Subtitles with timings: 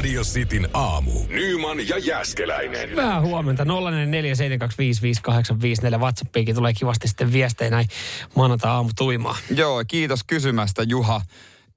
[0.00, 1.12] Radio Cityn aamu.
[1.28, 2.90] Nyman ja Jäskeläinen.
[2.90, 3.64] Hyvää huomenta.
[3.64, 3.66] 0447255854
[5.98, 7.88] WhatsAppiinkin tulee kivasti sitten viestejä näin
[8.36, 9.36] maanantai aamu tuimaa.
[9.54, 11.20] Joo, kiitos kysymästä Juha.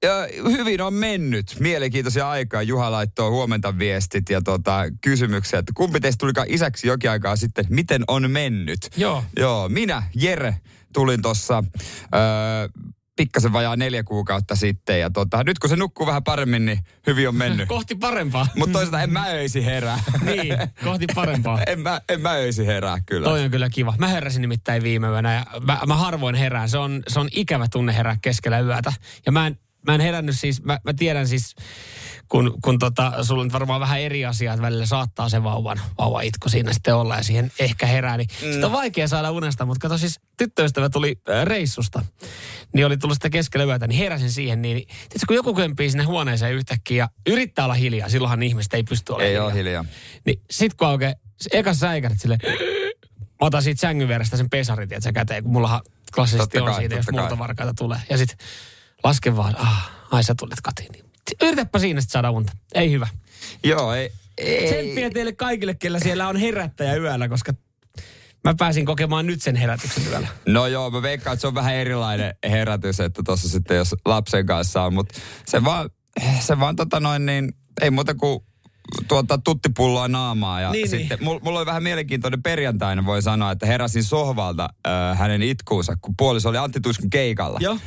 [0.02, 0.12] Ja
[0.50, 1.56] hyvin on mennyt.
[1.60, 2.62] Mielenkiintoisia aikaa.
[2.62, 7.64] Juha laittoi huomenta viestit ja tota, kysymyksiä, että kumpi teistä tulikaan isäksi jokin aikaa sitten,
[7.68, 8.90] miten on mennyt?
[8.96, 9.24] Joo.
[9.36, 10.56] Joo, minä, Jere,
[10.92, 11.64] tulin tuossa
[13.16, 15.00] pikkasen vajaa neljä kuukautta sitten.
[15.00, 17.68] Ja tota, nyt kun se nukkuu vähän paremmin, niin hyvin on mennyt.
[17.78, 18.46] Kohti parempaa.
[18.56, 19.98] Mutta toisaalta en mä öisi herää.
[20.26, 21.62] niin, kohti parempaa.
[21.66, 23.28] en, mä, en mä öisi herää kyllä.
[23.28, 23.94] Toi on kyllä kiva.
[23.98, 26.68] Mä heräsin nimittäin viime yönä ja mä, mä harvoin herään.
[26.68, 28.92] Se on, se on ikävä tunne herää keskellä yötä.
[29.26, 31.54] Ja mä en, mä en herännyt siis, mä, mä tiedän siis,
[32.28, 36.48] kun, kun tota, sulla on varmaan vähän eri asiat välillä saattaa se vauvan, vauva itku
[36.48, 38.52] siinä sitten olla ja siihen ehkä herää, niin mm.
[38.52, 42.04] sitä on vaikea saada unesta, mutta kato siis tyttöystävä tuli äh, reissusta,
[42.74, 46.04] niin oli tullut sitä keskellä yötä, niin heräsin siihen, niin tiedätkö, kun joku kömpii sinne
[46.04, 49.44] huoneeseen yhtäkkiä ja yrittää olla hiljaa, silloinhan ihmiset ei pysty olemaan Ei hiljaa.
[49.46, 49.84] ole hiljaa.
[50.26, 51.12] Niin sit kun aukeaa,
[51.52, 52.38] eka säikärit sille,
[53.40, 55.80] mä otan siitä sängyn vierestä sen pesarin, tiedätkö, käteen, kun mullahan
[56.14, 57.28] klassisesti Totta on kai, siitä, jos totta kai.
[57.28, 57.98] multavarkaita tulee.
[58.10, 58.36] Ja sit
[59.04, 60.92] lasken vaan, ah, ai sä tulit katiin.
[60.92, 61.04] Niin
[61.42, 62.52] Yritäpä siinä sit saada unta.
[62.74, 63.08] Ei hyvä.
[63.64, 64.10] Joo, ei.
[64.38, 64.66] ei.
[64.66, 67.52] Tsemppiä teille kaikille, kellä siellä on herättäjä yöllä, koska
[68.44, 70.28] mä pääsin kokemaan nyt sen herätyksen yöllä.
[70.46, 74.46] No joo, mä veikkaan, että se on vähän erilainen herätys, että tuossa sitten jos lapsen
[74.46, 75.90] kanssa on, mutta se vaan,
[76.40, 78.40] se vaan tota noin niin, ei muuta kuin
[79.08, 80.60] tuota tuttipulloa naamaa.
[80.60, 85.18] Ja Niin, sitten mulla, mulla oli vähän mielenkiintoinen perjantaina, voi sanoa, että heräsin sohvalta äh,
[85.18, 87.58] hänen itkuunsa, kun puoliso oli Antti Tuiskun keikalla.
[87.62, 87.78] Joo.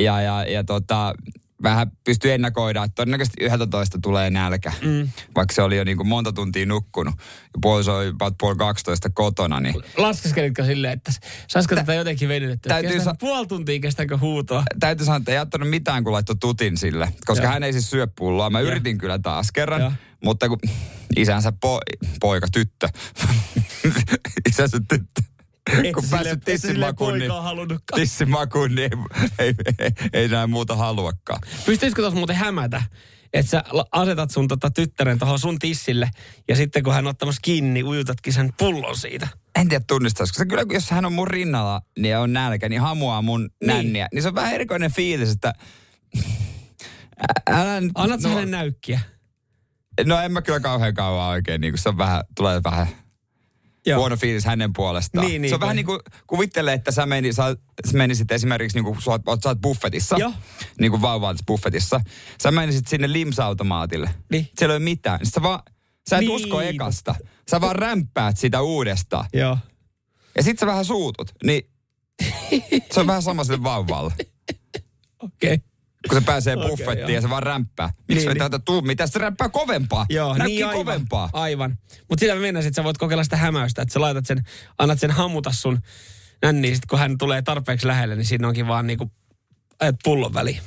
[0.00, 1.14] Ja, ja, ja tota,
[1.62, 4.72] vähän pystyi ennakoida, että todennäköisesti 11 tulee nälkä.
[4.82, 5.08] Mm.
[5.34, 7.14] Vaikka se oli jo niin kuin monta tuntia nukkunut.
[7.18, 11.12] Ja puoliso oli puoli 12 kotona, niin Laskeskelitko silleen, että
[11.48, 12.68] saisiko tätä jotenkin venytettyä?
[12.70, 14.62] täytyy sa- puoli tuntia, kestääkö huutoa?
[14.80, 17.12] täytyy sanoa, että ei ottanut mitään, kun laittoi tutin sille.
[17.26, 17.52] Koska Joo.
[17.52, 18.50] hän ei siis syö pulloa.
[18.50, 18.70] Mä Joo.
[18.70, 19.80] yritin kyllä taas kerran.
[19.80, 19.92] Joo.
[20.24, 20.58] Mutta kun
[21.16, 22.88] isänsä po- poika, tyttö.
[24.50, 25.22] isänsä tyttö.
[25.94, 27.30] Kun päässyt et tissimakuun, niin,
[27.94, 28.90] tissimakuun, niin
[29.38, 31.40] ei, ei, ei enää muuta haluakaan.
[31.66, 32.82] Pystyisikö tuossa muuten hämätä?
[33.32, 36.10] Että sä asetat sun tota tyttären tuohon sun tissille
[36.48, 39.28] ja sitten kun hän on ottamassa kiinni, niin ujutatkin sen pullon siitä.
[39.56, 40.38] En tiedä tunnistaisiko.
[40.38, 43.66] Se kyllä, jos hän on mun rinnalla niin on nälkä, niin hamuaa mun niin.
[43.66, 44.08] nänniä.
[44.14, 45.52] Niin se on vähän erikoinen fiilis, että...
[47.50, 49.00] Älä nyt, Annat no, hänen näykkiä?
[50.06, 52.86] no en mä kyllä kauhean kauan oikein, niin kun se on vähän, tulee vähän
[53.88, 53.98] Joo.
[53.98, 55.26] huono fiilis hänen puolestaan.
[55.26, 55.76] Niin, niin, se on vähän kai.
[55.76, 57.56] niin kuin, kuvittele, että sä, meni, sä,
[57.90, 60.32] sä menisit esimerkiksi, niin kuin sä, oot- sä oot buffetissa, Joo.
[60.80, 62.00] niin kuin vauva olisi buffetissa.
[62.42, 64.10] Sä menisit sinne limsautomaatille.
[64.30, 64.48] Niin.
[64.58, 65.20] Siellä ei ole mitään.
[65.22, 65.60] Sä, vaan,
[66.10, 67.14] sä et Niin, usko ekasta.
[67.50, 69.26] Sä vaan rämppäät sitä uudestaan.
[69.32, 69.58] Joo.
[70.36, 71.32] Ja sit sä vähän suutut.
[71.44, 71.70] Niin
[72.92, 74.12] se on vähän sama sille vauvalle.
[75.18, 75.54] Okei.
[75.54, 75.58] Okay.
[76.08, 77.08] Kun se pääsee buffettiin joo.
[77.08, 77.90] ja se vaan rämpää.
[78.08, 79.08] Miksi Niin, niin, tuu mitään?
[79.08, 80.06] Se rämpää kovempaa.
[80.08, 80.84] Joo, niin aivan.
[80.84, 81.30] kovempaa.
[81.32, 81.78] Aivan.
[82.08, 84.42] Mutta sitä mä mennään, että sä voit kokeilla sitä hämäystä, että sä laitat sen,
[84.78, 85.78] annat sen hamuta sun
[86.42, 89.10] nänniin, sit kun hän tulee tarpeeksi lähelle, niin siinä onkin vaan niinku,
[89.80, 90.60] ajat pullon väliin.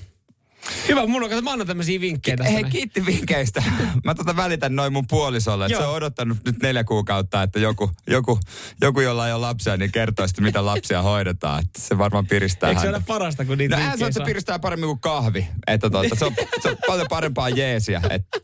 [0.88, 2.52] Hyvä, mun on, mä annan tämmöisiä vinkkejä tästä.
[2.54, 3.64] Hei, kiitti vinkkeistä.
[4.06, 7.92] Mä tota välitän noin mun puolisolle, että se on odottanut nyt neljä kuukautta, että joku,
[8.08, 8.40] joku,
[8.82, 11.64] joku jolla ei ole lapsia, niin kertoo sitten, mitä lapsia hoidetaan.
[11.66, 12.98] Että se varmaan piristää Eikö se häntä.
[12.98, 14.26] ole parasta, kun niitä No se saa?
[14.26, 15.48] piristää paremmin kuin kahvi.
[15.68, 18.02] Että tuota, se, on, se on paljon parempaa jeesiä.
[18.10, 18.40] Että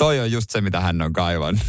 [0.00, 1.62] toi on just se, mitä hän on kaivannut.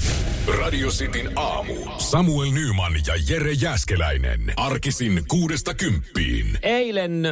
[0.60, 1.74] Radio Cityn aamu.
[1.98, 4.54] Samuel Nyman ja Jere Jäskeläinen.
[4.56, 6.58] Arkisin kuudesta kymppiin.
[6.62, 7.24] Eilen,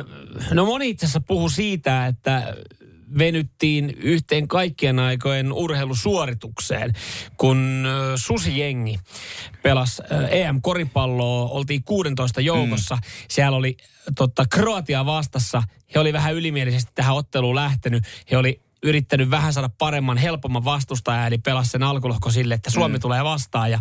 [0.51, 2.55] no moni itse asiassa puhui siitä, että
[3.17, 6.93] venyttiin yhteen kaikkien aikojen urheilusuoritukseen,
[7.37, 8.99] kun Susi-jengi
[9.63, 12.95] pelasi EM-koripalloa, oltiin 16 joukossa.
[12.95, 13.01] Mm.
[13.29, 13.77] Siellä oli
[14.17, 15.63] totta, Kroatia vastassa.
[15.95, 18.03] He oli vähän ylimielisesti tähän otteluun lähtenyt.
[18.31, 22.97] He oli yrittänyt vähän saada paremman, helpomman vastustajan, eli pelasi sen alkulohko sille, että Suomi
[22.97, 23.01] mm.
[23.01, 23.71] tulee vastaan.
[23.71, 23.79] Ja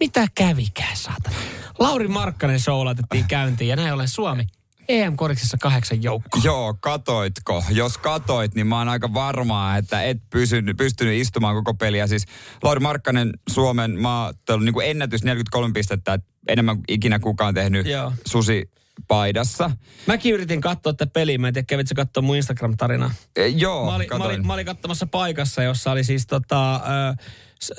[0.00, 1.36] mitä kävikään, saatana?
[1.78, 4.46] Lauri Markkanen show laitettiin käyntiin, ja näin ollen Suomi
[4.90, 6.42] EM-koriksessa kahdeksan joukkoa.
[6.44, 7.64] Joo, katoitko?
[7.70, 12.06] Jos katoit, niin mä oon aika varmaa, että et pysynyt, pystynyt istumaan koko peliä.
[12.06, 12.26] Siis
[12.62, 17.86] Lauri Markkanen Suomen maaottelun niin kuin ennätys 43 pistettä, että enemmän kuin ikinä kukaan tehnyt
[17.86, 18.12] Joo.
[18.26, 18.70] susi
[19.08, 19.70] paidassa.
[20.06, 23.10] Mäkin yritin katsoa tätä peliä, mä en tiedä, kävitkö katsoa mun Instagram-tarinaa.
[23.36, 26.80] E, joo, Mä olin, mä, olin, mä olin katsomassa paikassa, jossa oli siis tota, ö,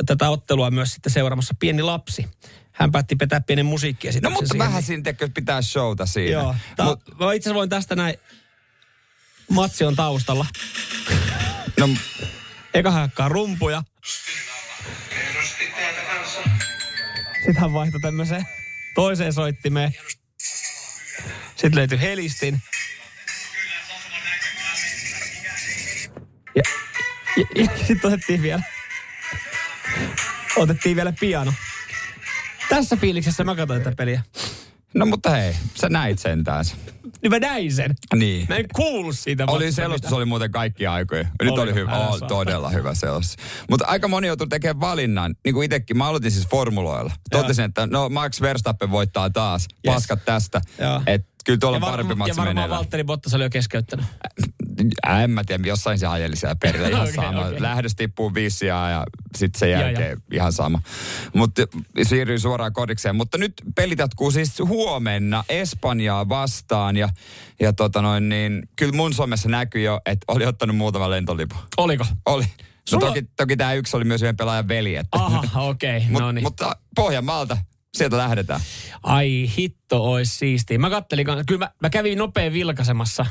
[0.06, 2.28] tätä ottelua myös sitten seuraamassa pieni lapsi.
[2.72, 6.32] hän päätti vetää pienen musiikkia No mutta vähän siinä tekee, pitää showta siinä.
[6.32, 6.56] Joo.
[6.76, 8.16] Ta- Mut, Mä itse asiassa voin tästä näin,
[9.50, 10.46] Matsi on taustalla.
[11.80, 11.90] no,
[12.74, 13.84] Eka hakkaa rumpuja.
[17.46, 18.48] Sitten hän vaihtoi tämmöiseen
[18.96, 19.94] toiseen soittimeen.
[21.50, 22.62] Sitten löytyi helistin.
[26.56, 26.64] Ja,
[27.38, 28.64] ja, ja sitten otettiin vielä,
[30.56, 31.54] otettiin vielä piano.
[32.70, 34.22] Tässä fiiliksessä mä katsoin tätä peliä.
[34.94, 36.66] No mutta hei, sä näit sentään.
[37.22, 37.96] Niin mä näin sen.
[38.16, 38.46] Niin.
[38.50, 39.46] Mä en kuullut siitä.
[39.48, 40.18] Oli selostus, mitään.
[40.18, 41.24] oli muuten kaikki aikoja.
[41.24, 41.62] Nyt Oliko?
[41.62, 42.28] oli hyvä, oh, saa.
[42.28, 43.38] todella hyvä selostus.
[43.70, 45.98] Mutta aika moni joutui tekemään valinnan, niin kuin itsekin.
[45.98, 47.12] Mä aloitin siis formuloilla.
[47.32, 49.68] Totesin, että no Max Verstappen voittaa taas.
[49.88, 49.96] Yes.
[49.96, 50.62] Paskat tästä.
[51.08, 52.78] Että kyllä tuolla on parempi varma, ja matsi varmaan meneillään.
[52.78, 54.06] Valtteri Bottas oli jo keskeyttänyt.
[55.04, 57.40] Ää, en mä tiedä, jossain se ajeli siellä perillä ihan okay, sama.
[57.48, 57.62] Okay.
[57.62, 59.06] Lähdös tippuu viisi ja
[59.38, 60.36] sitten sen Ja, jälkeen ja.
[60.36, 60.82] ihan sama.
[61.34, 61.62] Mutta
[62.04, 63.16] siirryin suoraan kodikseen.
[63.16, 67.10] Mutta nyt pelit jatkuu siis huomenna Espanjaa vastaan ja,
[67.60, 71.58] ja tota noin niin, kyllä mun somessa näkyy jo, että oli ottanut muutama lentolipun.
[71.78, 72.06] Oliko?
[72.26, 72.44] Oli.
[72.44, 74.96] No Sulla- toki, toki tämä yksi oli myös yhden pelaajan veli.
[74.96, 75.10] Että.
[75.12, 75.98] Aha, okei.
[75.98, 76.44] Okay, Mut, no niin.
[76.44, 77.58] Mutta Pohjanmaalta,
[77.98, 78.62] sieltä lähdetään.
[79.04, 80.80] Ai hitto, ois siistiä.
[80.80, 83.26] Mä kattelin, kyllä mä, mä kävin nopea vilkaisemassa,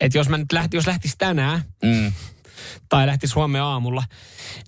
[0.00, 2.12] että jos mä nyt lähti, jos lähtis tänään, Mm.
[2.88, 4.02] tai lähtis huomenna aamulla,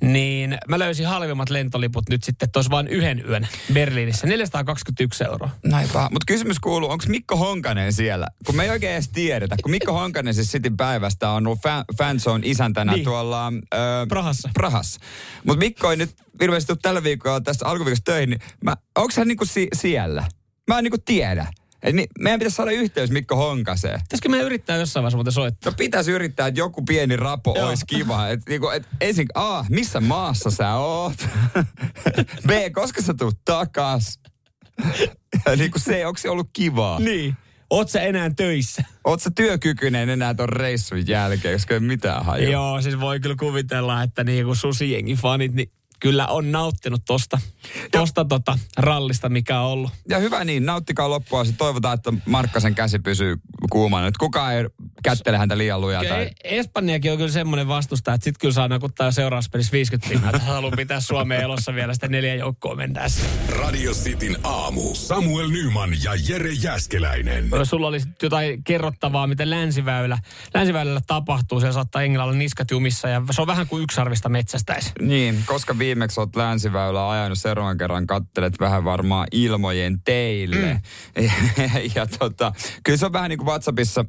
[0.01, 4.27] niin mä löysin halvimmat lentoliput nyt sitten, että vain yhden yön Berliinissä.
[4.27, 5.51] 421 euroa.
[5.65, 6.09] Näin paha.
[6.13, 8.27] Mutta kysymys kuuluu, onko Mikko Honkanen siellä?
[8.47, 9.57] Kun me ei oikein edes tiedetä.
[9.63, 13.05] Kun Mikko Honkanen siis Cityn päivästä on ollut fan, fanzone isäntänä Niin.
[13.05, 13.53] tuolla...
[13.75, 13.79] Ö,
[14.09, 14.51] Prahassa.
[14.55, 15.01] Prahassa.
[15.45, 16.11] Mutta Mikko ei nyt
[16.41, 18.31] ilmeisesti tällä viikolla tästä alkuviikosta töihin.
[18.31, 18.41] Niin
[18.97, 20.25] onko hän niinku si- siellä?
[20.69, 21.47] Mä en niinku tiedä.
[21.83, 24.01] Et ni, meidän pitäisi saada yhteys Mikko Honkaseen.
[24.01, 25.73] Pitäisikö me yrittää jossain vaiheessa muuten soittaa?
[25.73, 27.69] No pitäisi yrittää, että joku pieni rapo Joo.
[27.69, 28.29] olisi kiva.
[28.29, 31.29] Et, niinku, et ensin, A, missä maassa sä oot?
[32.49, 34.21] B, koska sä tuut takas?
[35.47, 37.01] Ja niinku C, onko se ollut kivaa?
[37.01, 37.37] Niin.
[37.71, 38.85] Oot sä enää töissä?
[39.05, 42.51] Oot sä työkykyinen enää ton reissun jälkeen, koska ei mitään hajua?
[42.51, 47.41] Joo, siis voi kyllä kuvitella, että niinku susijengi fanit, niin kyllä on nauttinut tosta,
[47.93, 49.91] tosta tota rallista, mikä on ollut.
[50.09, 51.45] Ja hyvä niin, nauttikaa loppua.
[51.45, 53.37] Se toivotaan, että Markkasen käsi pysyy
[53.71, 54.07] kuumana.
[54.07, 54.65] Nyt kukaan ei
[55.03, 56.03] kättele häntä liian lujaa.
[56.03, 56.31] Kyllä Tai...
[56.45, 60.43] Espanjakin on kyllä semmoinen vastusta, että sit kyllä saa nakuttaa seuraavassa pelissä 50 pinnaa, että
[60.43, 63.23] haluaa pitää Suomeen elossa vielä sitä neljä joukkoa mennessä.
[63.49, 64.95] Radio Cityn aamu.
[64.95, 67.51] Samuel Nyman ja Jere Jäskeläinen.
[67.63, 70.19] Sulla oli jotain kerrottavaa, mitä länsiväylä,
[70.55, 71.61] länsiväylällä tapahtuu.
[71.61, 74.93] Siellä saattaa Englannilla niskat jumissa ja se on vähän kuin yksarvista metsästäisi.
[75.01, 80.57] Niin, koska viimeksi oot länsiväylä ajanut seuraavan kerran, kattelet vähän varmaan ilmojen teille.
[81.17, 81.25] Mm.
[81.95, 82.53] ja tota,
[82.83, 84.05] kyllä se on vähän niin kuin WhatsAppissa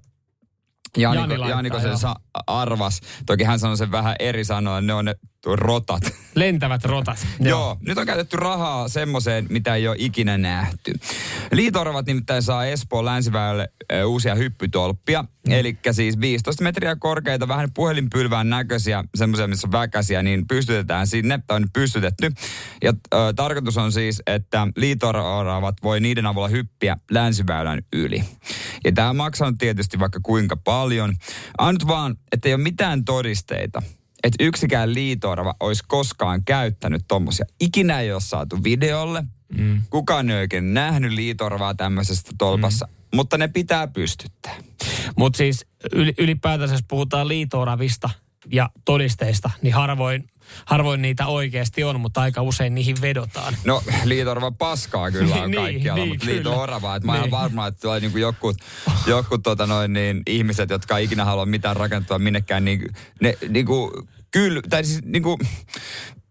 [0.98, 2.16] Jani Janiko, laittaa, Janiko sen sa-
[2.48, 3.00] arvas.
[3.26, 6.02] Toki hän sanoi sen vähän eri sanoen, ne on ne rotat.
[6.36, 7.28] Lentävät rotat.
[7.40, 10.94] Joo, nyt on käytetty rahaa semmoiseen, mitä ei ole ikinä nähty.
[11.52, 13.70] Liitorvat nimittäin saa Espoon länsiväylälle
[14.06, 15.22] uusia hyppytolppia.
[15.22, 15.52] Mm.
[15.52, 21.40] Eli siis 15 metriä korkeita, vähän puhelinpylvään näköisiä, semmoisia, missä on väkäsiä, niin pystytetään sinne,
[21.48, 22.32] tai on nyt pystytetty.
[22.84, 28.24] Ja ö, tarkoitus on siis, että liitoravat voi niiden avulla hyppiä länsiväylän yli.
[28.86, 31.16] Ja tämä maksaa nyt tietysti vaikka kuinka paljon.
[31.58, 33.82] Ainut vaan, että ei ole mitään todisteita,
[34.24, 37.46] että yksikään liitorava olisi koskaan käyttänyt tommosia.
[37.60, 39.24] Ikinä ei ole saatu videolle.
[39.58, 39.82] Mm.
[39.90, 42.94] Kukaan ei oikein nähnyt liitorvaa tämmöisestä tolpassa, mm.
[43.16, 44.56] mutta ne pitää pystyttää.
[45.18, 48.10] Mutta siis yl, ylipäätänsä, jos puhutaan liitooravista
[48.52, 50.30] ja todisteista, niin harvoin,
[50.66, 53.56] harvoin niitä oikeasti on, mutta aika usein niihin vedotaan.
[53.66, 56.36] No, liitorva paskaa kyllä on Niin, kaikkialla, niin, mutta kyllä.
[56.36, 56.96] liito-orava.
[56.96, 57.32] Että mä oon Niin.
[57.32, 58.58] varma, että tulee niinku jotkut,
[59.08, 62.82] jotkut tota noin, niin, ihmiset, jotka ei ikinä halua mitään rakentaa minnekään, niin,
[63.22, 63.92] ne niinku,
[64.32, 65.38] kyllä, tai siis niinku,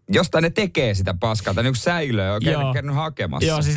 [0.08, 2.74] jostain ne tekee sitä paskaa, tai niinku säilöä oikein Joo.
[2.74, 3.48] käynyt hakemassa.
[3.48, 3.76] Joo, siis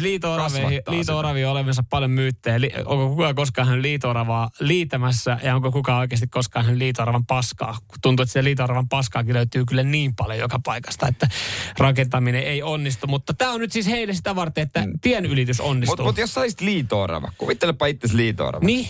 [0.89, 2.61] liito-oravia on olemassa paljon myyttejä.
[2.61, 7.77] Li, onko kukaan koskaan nähnyt liito-oravaa liitämässä ja onko kukaan oikeasti koskaan nähnyt liito-oravan paskaa?
[8.01, 11.29] Tuntuu, että se liito-oravan paskaakin löytyy kyllä niin paljon joka paikasta, että
[11.77, 13.07] rakentaminen ei onnistu.
[13.07, 15.91] Mutta tämä on nyt siis heille sitä varten, että tien ylitys onnistuu.
[15.91, 18.65] Mutta mut jos sä olisit liito-orava, kuvittelepa itse liito-orava.
[18.65, 18.88] Niin,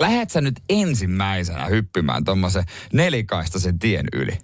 [0.00, 4.38] Lähet sä nyt ensimmäisenä hyppimään tommosen nelikaistaisen tien yli?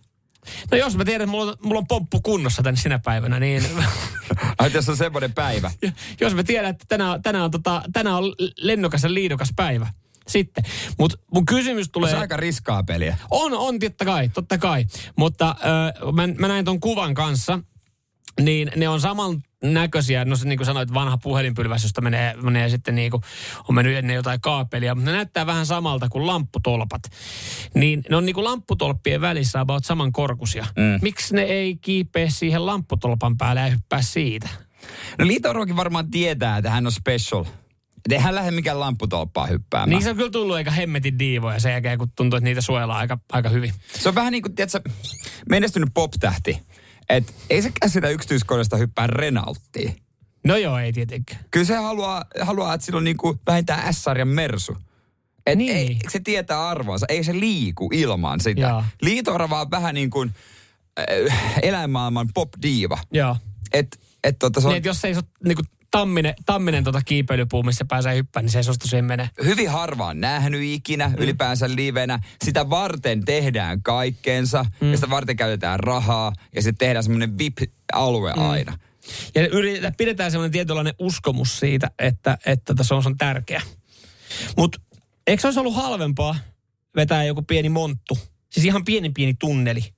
[0.71, 3.63] No jos mä tiedän, että mulla on, mulla on pomppu kunnossa tänne sinä päivänä, niin
[4.59, 5.71] Ai, jos on semmoinen päivä.
[6.21, 9.87] jos mä tiedän, että tänään, tänään, on, tota, tänään on lennokas ja liidokas päivä,
[10.29, 10.65] sitten.
[10.99, 12.15] Mutta mun kysymys Se tulee...
[12.15, 13.17] on aika riskaa peliä.
[13.31, 14.87] On, on, totta kai, totta kai.
[15.17, 15.57] Mutta
[16.05, 17.59] ö, mä, mä näin ton kuvan kanssa,
[18.41, 22.69] niin ne on saman näköisiä, no se niin kuin sanoit, vanha puhelinpylväs, josta menee, menee
[22.69, 23.23] sitten niin kuin,
[23.69, 27.02] on mennyt ennen jotain kaapelia, mutta ne näyttää vähän samalta kuin lampputolpat.
[27.75, 30.66] Niin ne on niin kuin lampputolppien välissä about saman korkuisia.
[30.76, 30.99] Mm.
[31.02, 34.49] Miksi ne ei kiipeä siihen lampputolpan päälle ja hyppää siitä?
[35.19, 37.45] No Liito varmaan tietää, että hän on special.
[38.11, 39.90] Että hän lähde mikään lampputolppaa hyppäämään.
[39.90, 42.99] Niin se on kyllä tullut aika hemmetin diivoja sen jälkeen, kun tuntuu, että niitä suojellaan
[42.99, 43.73] aika, aika hyvin.
[43.95, 44.90] Se on vähän niin kuin, tiedätkö,
[45.50, 46.62] menestynyt pop-tähti.
[47.12, 49.97] Että ei se sitä yksityiskohdasta hyppää Renaulttiin.
[50.45, 51.45] No joo, ei tietenkään.
[51.50, 54.76] Kyllä se haluaa, haluaa että sillä on niin kuin vähintään S-sarjan mersu.
[55.47, 55.76] Et Niin.
[55.76, 58.61] ei, se tietää arvonsa, ei se liiku ilman sitä.
[58.61, 58.85] Joo.
[59.02, 60.35] Liito-orava on vähän niin kuin
[60.99, 62.99] äh, eläinmaailman pop-diiva.
[63.12, 63.37] Joo.
[63.73, 65.62] Et, et tota, se on Niin, jos ei se ole niinku
[65.93, 69.31] tamminen, tamminen tota kiipeilypuu, missä pääsee hyppään, niin se ei suostu siihen menee.
[69.45, 71.15] hyvin harvaan nähnyt ikinä, mm.
[71.19, 72.19] ylipäänsä livenä.
[72.45, 74.91] Sitä varten tehdään kaikkeensa mm.
[74.91, 78.51] ja sitä varten käytetään rahaa ja sitten tehdään semmoinen VIP-alue mm.
[78.51, 78.79] aina.
[79.35, 83.63] Ja yritetään, pidetään semmoinen tietynlainen uskomus siitä, että, että tota, se on, se on tärkeä.
[84.57, 84.81] Mutta
[85.27, 86.37] eikö se olisi ollut halvempaa
[86.97, 88.19] vetää joku pieni monttu?
[88.51, 89.95] Siis ihan pieni pieni tunneli.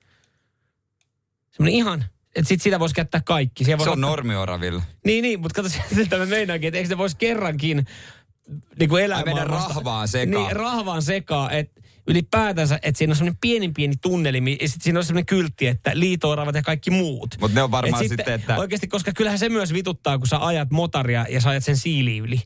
[1.51, 3.63] Semmoinen ihan, että sit sitä voisi käyttää kaikki.
[3.63, 4.83] Siellä Se voi on ottaa- normioravilla.
[5.05, 7.85] Niin, niin, mutta kato, sitä mä meinaankin, että eikö se voisi kerrankin
[8.79, 10.43] niin kuin Ai mennä rahvaan sekaan.
[10.43, 14.99] Niin, rahvaan sekaan, että ylipäätänsä, että siinä on semmoinen pieni pieni tunneli, ja sitten siinä
[14.99, 17.35] on semmoinen kyltti, että liitooravat ja kaikki muut.
[17.41, 18.57] Mutta ne on varmaan Et sitten, että...
[18.57, 22.17] Oikeasti, koska kyllähän se myös vituttaa, kun sä ajat motaria ja sä ajat sen siili
[22.17, 22.41] yli.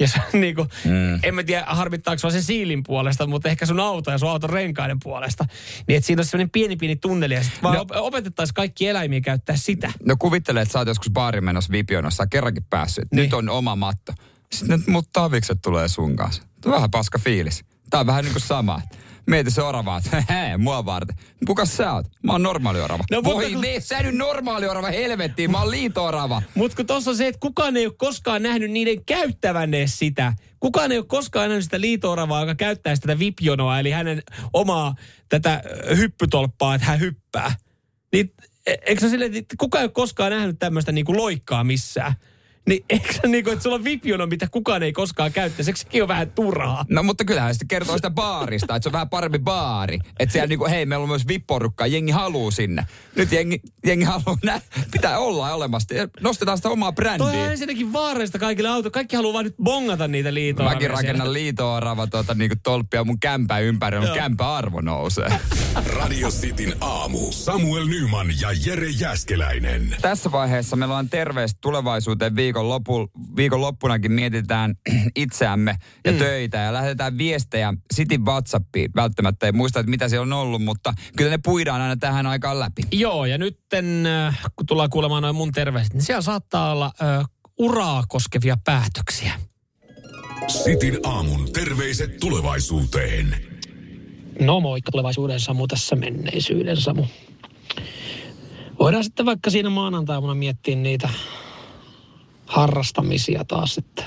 [0.00, 1.14] Ja sä niinku, mm.
[1.22, 4.50] en mä tiedä harmittaako sua sen siilin puolesta, mutta ehkä sun auto ja sun auton
[4.50, 5.44] renkaiden puolesta.
[5.88, 7.80] Niin että siinä on semmoinen pieni pieni tunneli ja sit vaan No.
[7.80, 9.92] op- opetettaisiin kaikki eläimiä käyttää sitä.
[10.06, 13.04] No kuvittele, että sä oot joskus baarin menossa vipionossa, kerrankin päässyt.
[13.04, 13.16] Niin.
[13.16, 13.24] Niin.
[13.24, 14.12] Nyt on oma matto.
[14.52, 16.42] Sitten mut tavikset tulee sun kanssa.
[16.66, 17.64] Vähän paska fiilis.
[17.90, 18.80] Tää on vähän niin kuin sama.
[19.26, 21.16] Mieti se orava, että hei, mua varten.
[21.46, 22.06] Kuka sä oot?
[22.22, 23.04] Mä oon normaali orava.
[23.10, 26.42] No, mutta Voi kun- me, sä nyt normaali orava helvettiin, mä oon liito-orava.
[26.54, 30.32] Mutta kun tuossa on se, että kukaan ei ole koskaan nähnyt niiden käyttävän edes sitä.
[30.60, 34.94] Kukaan ei ole koskaan nähnyt sitä liitooravaa, joka käyttää sitä vipjonoa, eli hänen omaa
[35.28, 35.62] tätä
[35.96, 37.54] hyppytolppaa, että hän hyppää.
[38.12, 38.32] Niin,
[38.66, 42.14] e- eikö se silleen, että kukaan ei ole koskaan nähnyt tämmöistä niinku loikkaa missään?
[42.68, 45.70] Niin eikö se niinku, että sulla on vipjono, mitä kukaan ei koskaan käyttäisi?
[45.70, 46.84] Eikö sekin ole vähän turhaa?
[46.88, 49.98] No mutta kyllähän se kertoo sitä baarista, että se on vähän parempi baari.
[50.18, 52.86] Että siellä niinku, hei, meillä on myös vipporukkaa, jengi haluu sinne.
[53.16, 54.60] Nyt jengi, jengi haluu nä,
[54.92, 55.94] pitää olla olemassa.
[56.20, 57.50] Nostetaan sitä omaa Toi on brändiä.
[57.50, 58.90] ensinnäkin vaarallista kaikille auto.
[58.90, 60.68] Kaikki haluaa vaan nyt bongata niitä liitoa.
[60.68, 64.16] Mäkin rakennan liito-orava tuota, niinku tolppia mun kämpän ympärillä, mun Joo.
[64.16, 65.32] kämpän arvo nousee.
[65.86, 67.32] Radio Cityn aamu.
[67.32, 69.96] Samuel Nyman ja Jere Jäskeläinen.
[70.02, 74.74] Tässä vaiheessa meillä on terveistä tulevaisuuteen viikon, lopu, viikon loppunakin mietitään
[75.16, 76.18] itseämme ja mm.
[76.18, 78.90] töitä ja lähetetään viestejä Sitin WhatsAppiin.
[78.96, 82.58] Välttämättä ei muista, että mitä siellä on ollut, mutta kyllä ne puidaan aina tähän aikaan
[82.58, 82.82] läpi.
[82.92, 87.24] Joo, ja nytten, äh, kun tullaan kuulemaan noin mun terveiset, niin siellä saattaa olla äh,
[87.58, 89.32] uraa koskevia päätöksiä.
[90.48, 93.36] Sitin aamun terveiset tulevaisuuteen.
[94.40, 97.04] No moikka tulevaisuuden Samu tässä menneisyyden Samu.
[98.78, 101.08] Voidaan sitten vaikka siinä maanantaina miettiä niitä
[102.52, 104.04] harrastamisia taas, että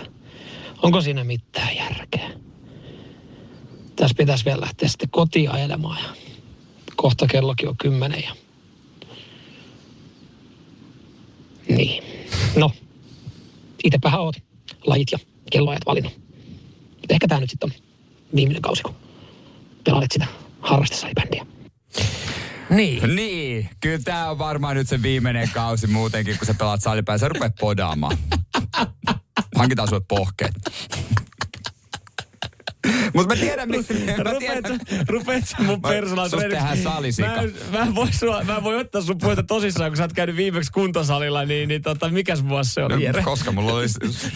[0.81, 2.29] onko siinä mitään järkeä.
[3.95, 6.09] Tässä pitäisi vielä lähteä sitten kotiin ajelemaan ja
[6.95, 8.35] kohta kellokin on kymmenen ja...
[11.67, 12.03] Niin.
[12.55, 12.71] No,
[13.83, 14.35] itsepähän oot
[14.87, 15.17] lajit ja
[15.51, 16.13] kelloajat valinnut.
[17.09, 17.75] Ehkä tämä nyt sitten on
[18.35, 18.95] viimeinen kausi, kun
[19.83, 20.27] pelailet sitä
[20.59, 21.45] harrastesalibändiä.
[22.69, 23.15] Niin.
[23.15, 27.17] Niin, kyllä tämä on varmaan nyt se viimeinen kausi muutenkin, kun sä pelaat salipää.
[27.17, 28.17] Sä rupeat podaamaan.
[29.55, 30.53] Hankitaan sulle pohkeet.
[33.13, 33.93] Mutta mä tiedän, miksi...
[33.93, 36.67] Mä tiedän, sä- rupeat sä mun Mä- personal susta traineriksi.
[36.75, 37.27] tehdään salisika.
[37.27, 40.13] Mä, en- mä, en voi sua, mä voi ottaa sun puhetta tosissaan, kun sä oot
[40.13, 43.07] käynyt viimeksi kuntosalilla, niin, niin tota, mikäs vuosi se oli?
[43.07, 43.85] No, koska mulla oli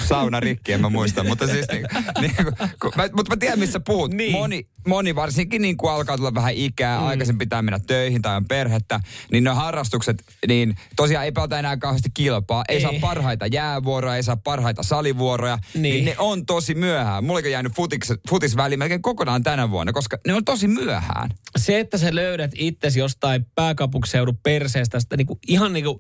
[0.07, 1.23] sauna rikki, en mä muista.
[1.23, 1.85] Mutta siis, niin,
[2.21, 2.35] niin,
[2.81, 4.13] kun, mä, mutta mä tiedän, missä puhut.
[4.13, 4.31] Niin.
[4.31, 7.05] Moni, moni varsinkin niin kun alkaa tulla vähän ikää, mm.
[7.07, 8.99] aikaisin pitää mennä töihin tai on perhettä,
[9.31, 12.63] niin ne harrastukset, niin tosiaan ei pelata enää kauheasti kilpaa.
[12.69, 12.81] Ei, Ei.
[12.81, 15.57] saa parhaita jäävuoroja, ei saa parhaita salivuoroja.
[15.73, 15.81] Niin.
[15.83, 16.05] Niin.
[16.05, 17.23] ne on tosi myöhään.
[17.23, 21.29] Mulla on jäänyt futis, futisväliin melkein kokonaan tänä vuonna, koska ne on tosi myöhään.
[21.57, 25.99] se, että sä löydät itsesi jostain pääkaupunkiseudun perseestä, sitä niinku, ihan niinku,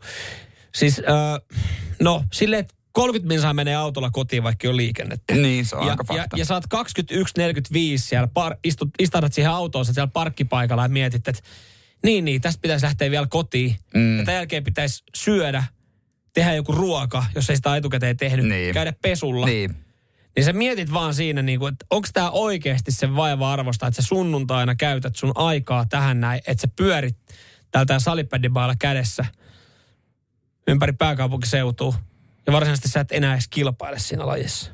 [0.75, 1.59] siis äh,
[1.99, 5.35] no silleen, että 30 minsaa menee autolla kotiin, vaikka on liikennettä.
[5.35, 6.37] Niin, se on ja, aika ja, fakta.
[6.37, 6.63] ja sä oot
[7.13, 7.17] 21.45
[7.95, 11.41] siellä, par, istut, istahdat siihen autoon sä siellä parkkipaikalla ja mietit, että
[12.03, 13.75] niin, niin, tästä pitäisi lähteä vielä kotiin.
[13.93, 14.17] Mm.
[14.19, 15.63] Ja tämän jälkeen pitäisi syödä,
[16.33, 18.73] tehdä joku ruoka, jos ei sitä etukäteen tehnyt, Niin.
[18.73, 19.45] käydä pesulla.
[19.45, 19.75] Niin.
[20.39, 24.01] Niin sä mietit vaan siinä, niin kuin, että onko tämä oikeasti se vaiva arvosta, että
[24.01, 27.17] sä sunnuntaina käytät sun aikaa tähän näin, että sä pyörit
[27.71, 29.25] tältä salipädibailla kädessä
[30.67, 31.93] ympäri pääkaupunkiseutua.
[32.47, 34.71] Ja varsinaisesti sä et enää edes kilpaile siinä lajissa.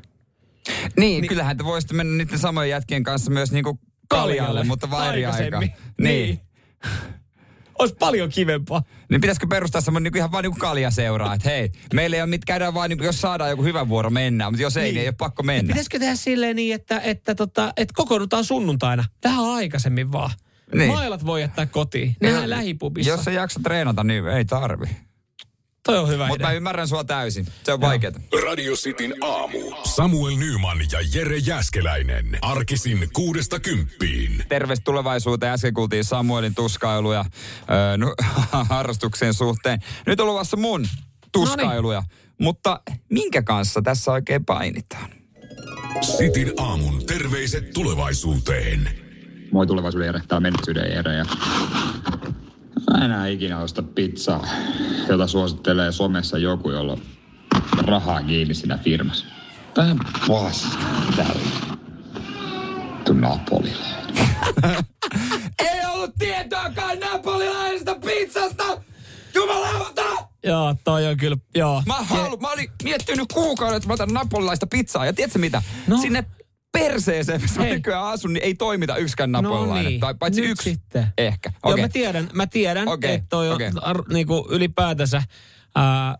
[0.98, 3.80] Niin, niin, kyllähän te voisitte mennä niiden samojen jätkien kanssa myös niinku
[4.10, 5.38] kaljalle, mutta vaan eri aikaa.
[5.38, 5.72] Aikaisemmin.
[6.02, 6.42] Niin.
[7.80, 8.84] Olisi paljon kivempaa.
[9.12, 12.46] Niin pitäisikö perustaa semmoinen niinku ihan vaan niinku kaljaseuraa, että hei, meillä ei ole mitään,
[12.48, 15.08] käydään vaan, niinku, jos saadaan joku hyvä vuoro mennä, mutta jos ei, niin, niin ei
[15.08, 15.68] ole pakko Ja mennä.
[15.68, 20.32] pitäisikö tehdä silleen niin, että, että, tota, että kokoonnutaan sunnuntaina vähän aikaisemmin vaan.
[20.72, 20.80] Niin.
[20.80, 20.92] Niin.
[20.92, 22.16] Mailat voi jättää kotiin.
[22.22, 23.12] Nehän lähipubissa.
[23.12, 24.86] Jos ei jaksa treenata, niin ei tarvi.
[25.86, 26.48] Toi on hyvä Mutta idea.
[26.48, 27.46] mä ymmärrän sua täysin.
[27.64, 28.14] Se on vaikeaa.
[28.46, 29.58] Radio Cityn aamu.
[29.84, 32.38] Samuel Nyman ja Jere Jäskeläinen.
[32.42, 34.44] Arkisin kuudesta kymppiin.
[34.50, 35.52] Terveys tulevaisuuteen.
[35.52, 37.26] Äsken kuultiin Samuelin tuskailuja
[37.72, 38.14] öö, no,
[38.70, 39.80] harrastuksen suhteen.
[40.06, 40.88] Nyt on luvassa mun
[41.32, 42.04] tuskailuja.
[42.42, 45.10] Mutta minkä kanssa tässä oikein painitaan?
[46.18, 48.90] Cityn aamun terveiset tulevaisuuteen.
[49.52, 51.26] moi tulevaisuuden Jere, tää on menneisyyden Jere ja
[52.92, 54.48] mä enää ikinä osta pizzaa,
[55.10, 57.02] jota suosittelee somessa joku, jolla on
[57.78, 59.26] rahaa kiinni siinä firmassa.
[59.78, 60.78] Vähän paska
[61.16, 61.78] tällä.
[63.06, 63.86] Tu Napolille.
[65.60, 68.64] Ei ollut tietoakaan napolilaisesta pizzasta!
[69.36, 70.02] Jumalauta!
[70.44, 71.84] Joo, toi on kyllä, joo.
[71.86, 75.06] Mä, halu, mä olin miettinyt kuukauden, että mä otan napolilaista pizzaa.
[75.06, 75.62] Ja tiedätkö mitä?
[75.88, 75.98] No.
[75.98, 76.26] Sinne
[76.80, 77.74] perseeseen, missä Hei.
[77.74, 79.84] nykyään asun, niin ei toimita yksikään napolilainen.
[79.84, 80.70] No niin, Tai paitsi nyt yksi.
[80.70, 81.08] sitten.
[81.18, 81.50] Ehkä.
[81.64, 81.84] Joo, Okei.
[81.84, 83.72] mä tiedän, mä tiedän Okei, että toi on okei.
[83.82, 85.24] ar, niinku ylipäätänsä
[85.76, 86.18] ää,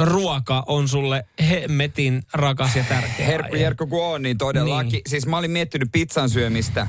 [0.00, 3.26] ruoka on sulle hemmetin rakas ja tärkeä.
[3.32, 3.64] Herkku aihe.
[3.64, 4.92] Jerkku kun on, niin todellakin.
[4.92, 5.02] Niin.
[5.08, 6.86] Siis mä olin miettinyt pizzan syömistä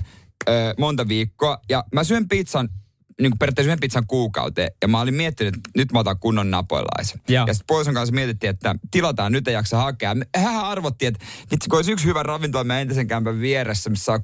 [0.50, 1.58] ö, monta viikkoa.
[1.70, 2.70] Ja mä syön pizzan,
[3.22, 4.72] niin kuin periaatteessa yhden pizzan kuukauteen.
[4.82, 7.22] Ja mä olin miettinyt, että nyt mä otan kunnon napolilaisen.
[7.30, 7.48] Joo.
[7.48, 10.16] Ja sitten puolison kanssa mietittiin, että tilataan, nyt ei jaksa hakea.
[10.36, 14.20] Hän arvotti, että vitsi, kun olisi yksi hyvä ravintola meidän entisen kämpän vieressä, missä on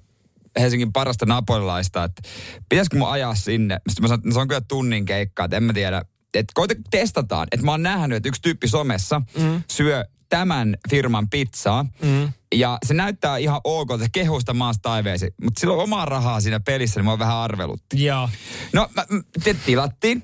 [0.60, 2.22] Helsingin parasta napolilaista, että
[2.70, 3.80] pitäisikö mun ajaa sinne?
[3.90, 6.06] Sitten mä sanoin, että se on kyllä tunnin keikkaa, että en mä tiedä.
[6.34, 7.48] Että koita, testataan.
[7.52, 9.64] Että mä oon nähnyt, että yksi tyyppi somessa mm.
[9.70, 11.86] syö tämän firman pizzaa.
[12.02, 12.34] Mm.
[12.53, 15.33] Ja se näyttää ihan ok, että sitä maasta taiveesi.
[15.43, 18.03] Mutta sillä on omaa rahaa siinä pelissä, niin mä oon vähän arvelutti.
[18.03, 18.29] Joo.
[18.74, 19.05] No, mä,
[19.43, 20.24] te tilattiin.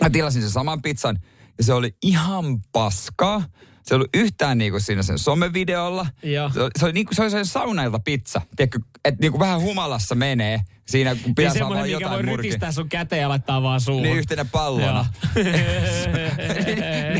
[0.00, 1.18] Mä tilasin sen saman pizzan.
[1.58, 3.42] Ja se oli ihan paskaa.
[3.82, 6.06] Se ei ollut yhtään niinku siinä sen somevideolla.
[6.22, 6.50] Joo.
[6.50, 8.40] Se oli, se oli, niinku, se oli se saunailta pizza.
[8.56, 12.12] Tiedätkö, että niinku vähän humalassa menee siinä, kun Niin pitää saada semmoinen, vaan mikä voi
[12.12, 12.42] jotain murkia.
[12.42, 14.02] rytistää sun käteen ja laittaa vaan suuhun.
[14.02, 15.06] Niin yhtenä pallona.
[15.34, 15.52] niin,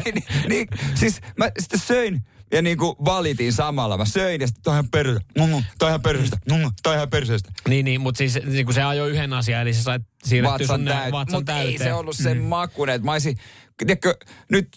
[0.05, 3.97] niin, niin, niin, siis mä sitten söin ja niinku valitin samalla.
[3.99, 5.25] Mä söin ja sitten toi ihan perseestä.
[5.39, 6.37] Mm, toi ihan perseestä.
[6.53, 7.53] Mm, toi ihan perseestä.
[7.69, 10.77] Niin, niin mutta siis niin kun se ajoi yhden asian, eli sä sait siirrettyä Vatsan
[10.79, 11.13] sun täyt.
[11.13, 11.73] vatsan Mutta täyteen.
[11.73, 12.45] ei se ollut sen mm.
[12.45, 13.37] makuinen, että mä olisin,
[13.79, 14.15] tiedätkö,
[14.51, 14.69] nyt,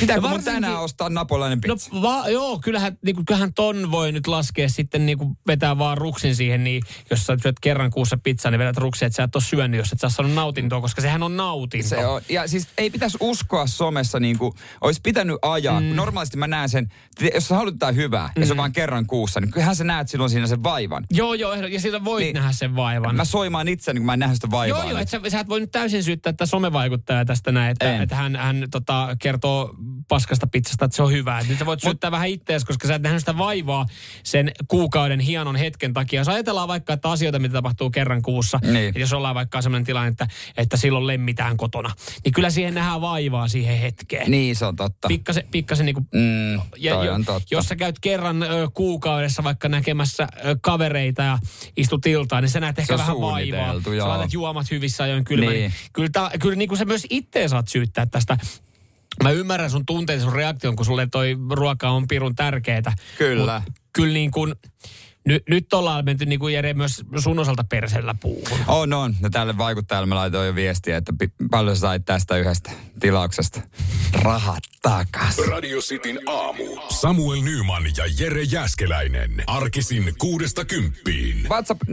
[0.00, 2.02] pitääkö mun tänään ostaa napolainen No pizza?
[2.02, 5.98] va, joo, kyllähän, niin kuin, kyllähän ton voi nyt laskea sitten niin kuin vetää vaan
[5.98, 9.36] ruksin siihen, niin jos sä syöt kerran kuussa pizzaa, niin vedät ruksia, että sä et
[9.36, 11.88] ole syönyt, jos et sä saanut nautintoa, koska sehän on nautinto.
[11.88, 15.80] Se on, ja siis ei pitäisi uskoa somessa niin kuin, olisi pitänyt ajaa.
[15.80, 15.86] Mm.
[15.86, 16.88] Normaalisti mä näen sen,
[17.34, 18.40] jos sä haluat jotain hyvää, mm.
[18.42, 21.04] ja se on vaan kerran kuussa, niin kyllähän sä näet silloin siinä sen vaivan.
[21.10, 22.34] Joo, joo, ja siitä voit Niin.
[22.34, 23.16] nähdä sen vaivan.
[23.16, 24.78] Mä soimaan itseäni, kun mä en nähnyt sitä vaivaa.
[24.80, 27.94] Joo, joo, että sä, sä et voi nyt täysin syyttää tätä somevaikuttajaa tästä näin, että,
[27.94, 28.02] En.
[28.02, 29.73] että hän, hän tota, kertoo
[30.08, 31.38] paskasta pizzasta, että se on hyvä.
[31.38, 33.86] Et nyt sä voit syyttää vähän ittees, koska sä et nähnyt sitä vaivaa
[34.22, 36.20] sen kuukauden hienon hetken takia.
[36.20, 38.76] Jos ajatellaan vaikka, että asioita, mitä tapahtuu kerran kuussa, Niin.
[38.76, 41.90] että jos ollaan vaikka sellainen tilanne, että, että silloin lemmitään kotona,
[42.24, 44.30] niin kyllä siihen nähdään vaivaa siihen hetkeen.
[44.30, 45.08] Niin, se on totta.
[45.08, 47.48] Pikkasen, pikkasen niin kuin Mm, ja jo- on totta.
[47.50, 51.38] Jos sä käyt kerran ö, kuukaudessa vaikka näkemässä ö, kavereita ja
[51.76, 53.58] istut iltaan, niin sä näet ehkä vähän vaivaa.
[53.60, 54.08] suunniteltu, Sä joo.
[54.08, 55.50] laitat juomat hyvissä ajoin kylmä.
[55.50, 55.60] Niin.
[55.60, 55.72] Niin.
[55.92, 58.38] Kyllä, tää, kyllä niin kuin sä myös itse saat syyttää tästä.
[59.22, 62.92] Mä ymmärrän sun tunteet, sun reaktion, kun sulle toi ruoka on pirun tärkeetä.
[63.18, 63.62] Kyllä.
[63.64, 64.54] Mut kyllä niin kuin,
[65.24, 68.58] nyt, nyt ollaan menty niin kuin Jere myös sun osalta persellä puuhun.
[68.68, 69.14] On, on.
[69.22, 73.60] Ja tälle vaikuttajalle mä laitoin jo viestiä, että pi- paljon sait tästä yhdestä tilauksesta.
[74.12, 75.38] Rahat takas.
[75.50, 76.64] Radio Cityn aamu.
[76.88, 79.30] Samuel Nyman ja Jere Jäskeläinen.
[79.46, 81.46] Arkisin kuudesta kymppiin.
[81.48, 81.90] WhatsApp 0447255854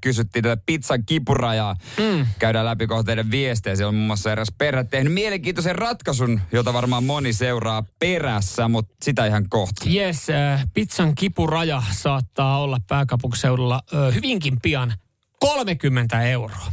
[0.00, 1.76] kysyttiin tätä pizzan kipurajaa.
[1.98, 2.26] Mm.
[2.38, 3.76] Käydään läpi kohta teidän viestejä.
[3.76, 8.94] Siellä on muun muassa eräs perhe tehnyt mielenkiintoisen ratkaisun, jota varmaan moni seuraa perässä, mutta
[9.02, 9.90] sitä ihan kohta.
[9.90, 14.94] Yes, äh, pizzan kipuraja saattaa olla pääkaupunkiseudulla äh, hyvinkin pian
[15.40, 16.72] 30 euroa.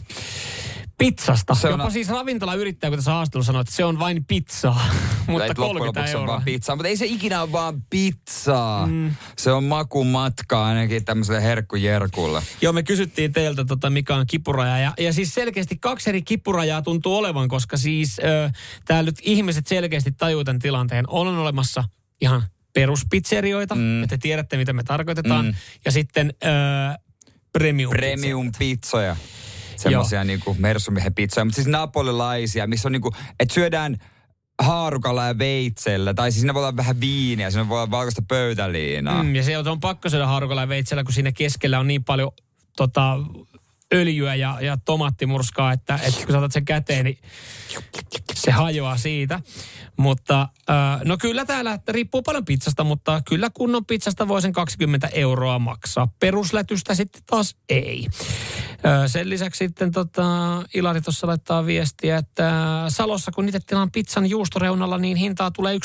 [0.98, 1.56] Pizzasta.
[1.56, 4.82] Se on- Jopa siis ravintolayrittäjä, kun tässä haastattelussa sanoi, että se on vain pizzaa,
[5.28, 6.28] mutta Ei, loppujen 30 lopuksi on euroa.
[6.34, 8.86] vaan pizzaa, mutta ei se ikinä ole vaan pizzaa.
[8.88, 9.16] Mm.
[9.38, 12.42] Se on makumatka ainakin tämmöiselle herkkujerkulle.
[12.62, 14.78] Joo, me kysyttiin teiltä, tota, mikä on kipuraja.
[14.80, 18.52] Ja, ja siis selkeästi kaksi eri kipurajaa tuntuu olevan, koska siis äh,
[18.86, 21.06] täällä nyt ihmiset selkeästi tajuu tämän tilanteen.
[21.08, 21.84] On olemassa
[22.22, 22.44] ihan
[22.78, 24.04] peruspizzerioita, mm.
[24.04, 25.46] että te tiedätte, mitä me tarkoitetaan.
[25.46, 25.54] Mm.
[25.86, 26.98] Ja sitten äh,
[27.52, 29.16] premium Premium pizzoja.
[29.76, 33.98] Semmoisia niinku mersumiehen pizzoja, mutta siis napolilaisia, missä on niinku, että syödään
[34.62, 39.24] haarukalla ja veitsellä, tai siis siinä voi olla vähän viiniä, siinä voi olla valkoista pöytäliinaa.
[39.24, 42.32] Mm, ja se on pakko syödä haarukalla ja veitsellä, kun siinä keskellä on niin paljon
[42.76, 43.18] tota,
[43.94, 47.18] öljyä ja, ja tomaattimurskaa, että, että kun saatat sen käteen, niin
[48.34, 49.40] se hajoaa siitä.
[49.98, 55.08] Mutta äh, no kyllä täällä riippuu paljon pizzasta, mutta kyllä kunnon pizzasta voi sen 20
[55.08, 56.08] euroa maksaa.
[56.20, 58.08] Peruslätystä sitten taas ei.
[59.08, 60.24] Sen lisäksi sitten tota,
[60.74, 65.78] Ilari tuossa laittaa viestiä, että Salossa kun itse tilaan pizzan juustoreunalla, niin hintaa tulee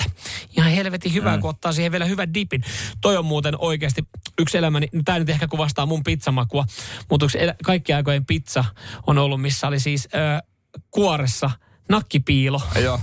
[0.00, 0.10] 11,70.
[0.56, 1.40] Ihan helvetin hyvää, mm.
[1.40, 2.64] kun ottaa siihen vielä hyvän dipin.
[3.00, 6.64] Toi on muuten oikeasti yksi elämäni, no tämä nyt ehkä kuvastaa mun pizzamakua,
[7.10, 8.64] mutta yksi elä, kaikki aikojen pizza
[9.06, 10.42] on ollut, missä oli siis äh,
[10.90, 11.50] kuoressa
[11.88, 12.62] nakkipiilo.
[12.82, 13.00] Joo.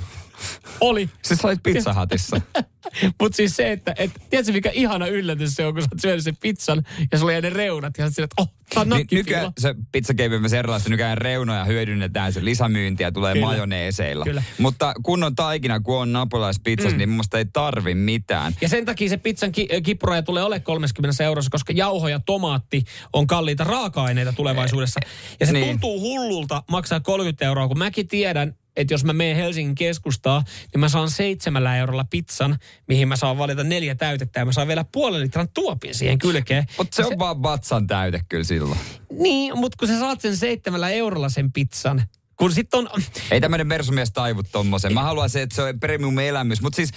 [0.82, 1.10] Oli.
[1.22, 2.41] Siis olit pizzahatissa.
[3.22, 6.24] Mutta siis se, että et, tiedätkö mikä ihana yllätys se on, kun sä oot syönyt
[6.24, 9.19] sen pizzan ja sulla jää ne reunat ja sä sille, että oh, tää on nakkipiilo.
[9.19, 10.89] nykyään se pizzakeippi on erilaista.
[10.89, 13.46] Nykyään reunoja hyödynnetään, se lisämyyntiä tulee Kyllä.
[13.46, 14.24] majoneeseilla.
[14.26, 14.43] Kyllä.
[14.58, 16.98] Mutta kunnon taikina, kun on napolaispizzas, mm.
[16.98, 18.54] niin mielestä ei tarvi mitään.
[18.62, 22.84] Ja sen takia se pizzan ki- kippuraja tulee ole 30 eurossa, koska jauho ja tomaatti
[23.13, 25.00] on kalliita raaka-aineita tulevaisuudessa.
[25.39, 25.67] Ja se Niin.
[25.67, 30.79] tuntuu hullulta maksaa 30 euroa, kun mäkin tiedän, että jos mä menen Helsingin keskustaa, niin
[30.79, 32.57] mä saan seitsemällä eurolla pizzan,
[32.88, 36.65] mihin mä saan valita neljä täytettä ja mä saan vielä puolen litran tuopin siihen kylkeen.
[36.77, 38.79] Mutta se on vaan vatsan täyte kyllä silloin.
[39.12, 42.03] Niin, mutta kun sä saat sen seitsemällä eurolla sen pizzan,
[42.38, 43.01] kun sitten on...
[43.31, 44.93] Ei tämmöinen mersumies taivu tommosen.
[44.93, 46.62] Mä haluaisin, että se on premium elämys.
[46.62, 46.89] Mutta siis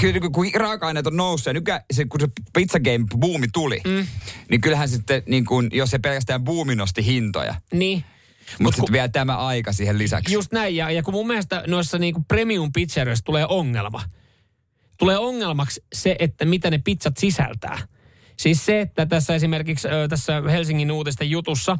[0.00, 3.80] kyllä kun- kun raaka-aineet on noussut ja nykä, se, kun se pizza game buumi tuli,
[3.86, 4.06] mm.
[4.50, 8.04] niin kyllähän sitten, niin kun, jos se pelkästään buumi nosti hintoja, Niin.
[8.50, 10.34] Mutta Mut sitten vielä tämä aika siihen lisäksi.
[10.34, 14.02] Just näin, ja, ja kun mun mielestä noissa niinku premium pizzeroissa tulee ongelma.
[14.98, 17.78] Tulee ongelmaksi se, että mitä ne pizzat sisältää.
[18.36, 21.78] Siis se, että tässä esimerkiksi tässä Helsingin uutisten jutussa,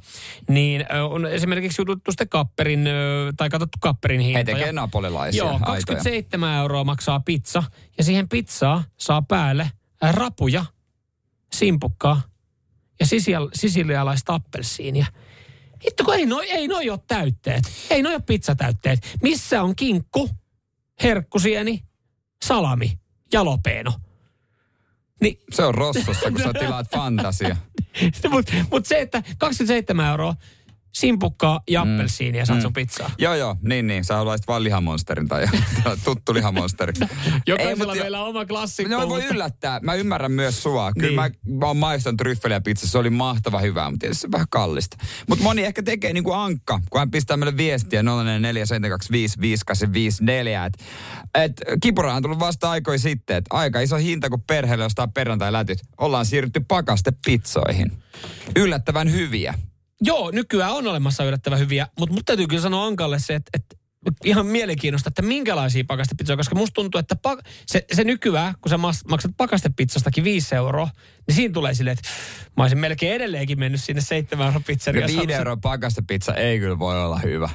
[0.49, 2.89] niin on esimerkiksi jututtu sitten kapperin,
[3.37, 4.45] tai katsottu kapperin He hintoja.
[4.45, 5.67] tekee napolilaisia Joo, aitoja.
[5.67, 7.63] 27 euroa maksaa pizza,
[7.99, 9.71] ja siihen pizzaa saa päälle
[10.05, 10.65] ä, rapuja,
[11.53, 12.23] simpukkaa
[13.01, 13.07] ja
[13.55, 15.07] sisilialaista appelsiinia.
[15.85, 17.65] Hitto kun ei noi, ei noi ole täytteet.
[17.91, 19.17] Ei noi ole pizzatäytteet.
[19.23, 20.31] Missä on kinkku,
[21.03, 21.85] herkkusieni,
[22.45, 22.99] salami,
[23.33, 23.93] jalopeeno?
[25.21, 27.57] Niin, Se on rossossa, kun sä tilaat fantasia.
[28.31, 30.35] mutta mut se, että 27 euroa
[30.95, 33.11] simpukkaa ja appelsiinia saat sun pizzaa.
[33.19, 34.05] Joo, joo, niin, niin.
[34.05, 35.47] Sä haluaisit vaan lihamonsterin tai
[36.05, 36.93] tuttu lihamonsteri.
[37.47, 38.95] Jokaisella mut- meillä on oma klassikko.
[38.97, 39.81] No voi yllättää.
[39.83, 40.93] Mä ymmärrän myös sua.
[40.93, 41.15] Kyllä Niin.
[41.55, 42.87] mä, mä oon maistanut tryffeliä pizza.
[42.89, 44.97] Se oli mahtava hyvää, mutta tietysti se on vähän kallista.
[45.29, 48.05] Mutta moni ehkä tekee niin kuin Ankka, kun hän pistää meille viestiä 0447255854.
[50.67, 50.85] Että
[51.35, 53.37] et, kipura on tullut vasta aikoja sitten.
[53.37, 55.79] Että aika iso hinta, kun perheelle ostaa perjantai-lätyt.
[55.99, 57.93] Ollaan siirrytty pakastepizzoihin.
[58.57, 59.55] Yllättävän hyviä.
[60.01, 63.77] Joo, nykyään on olemassa yllättävän hyviä, mutta mut täytyy kyllä sanoa Ankalle se, että, että
[64.25, 68.79] ihan mielenkiinnosta, että minkälaisia pakastepizzoja, koska musta tuntuu, että pa- se, se nykyään, kun sä
[69.09, 70.91] maksat pakastepizzastakin 5 euroa,
[71.27, 72.09] niin siinä tulee silleen, että
[72.57, 75.11] mä olisin melkein edelleenkin mennyt sinne 7 euron Ja pizzeriaan.
[75.17, 77.51] viiden euron pakastepizza ei kyllä voi olla hyvä.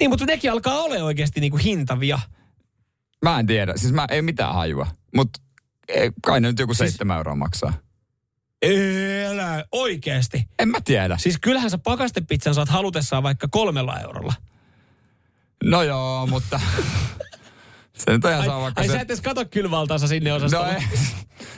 [0.00, 2.18] Niin, mutta nekin alkaa olla oikeasti niinku hintavia.
[3.22, 3.72] Mä en tiedä.
[3.76, 4.86] Siis mä ei mitään hajua.
[5.16, 5.40] Mutta
[6.26, 7.72] kai ne nyt joku Siis- seitsemän euroa maksaa.
[9.28, 10.48] Älä, oikeasti.
[10.58, 11.18] En mä tiedä.
[11.18, 14.34] Siis kyllähän sä pakastepizzan saat halutessaan vaikka kolmella eurolla.
[15.64, 16.60] No joo, mutta...
[17.96, 18.92] se nyt on ihan Ai, sama, vaikka ai se...
[18.92, 20.68] sä et edes kato kylvaltaansa sinne No osastolle.
[20.74, 20.98] ei,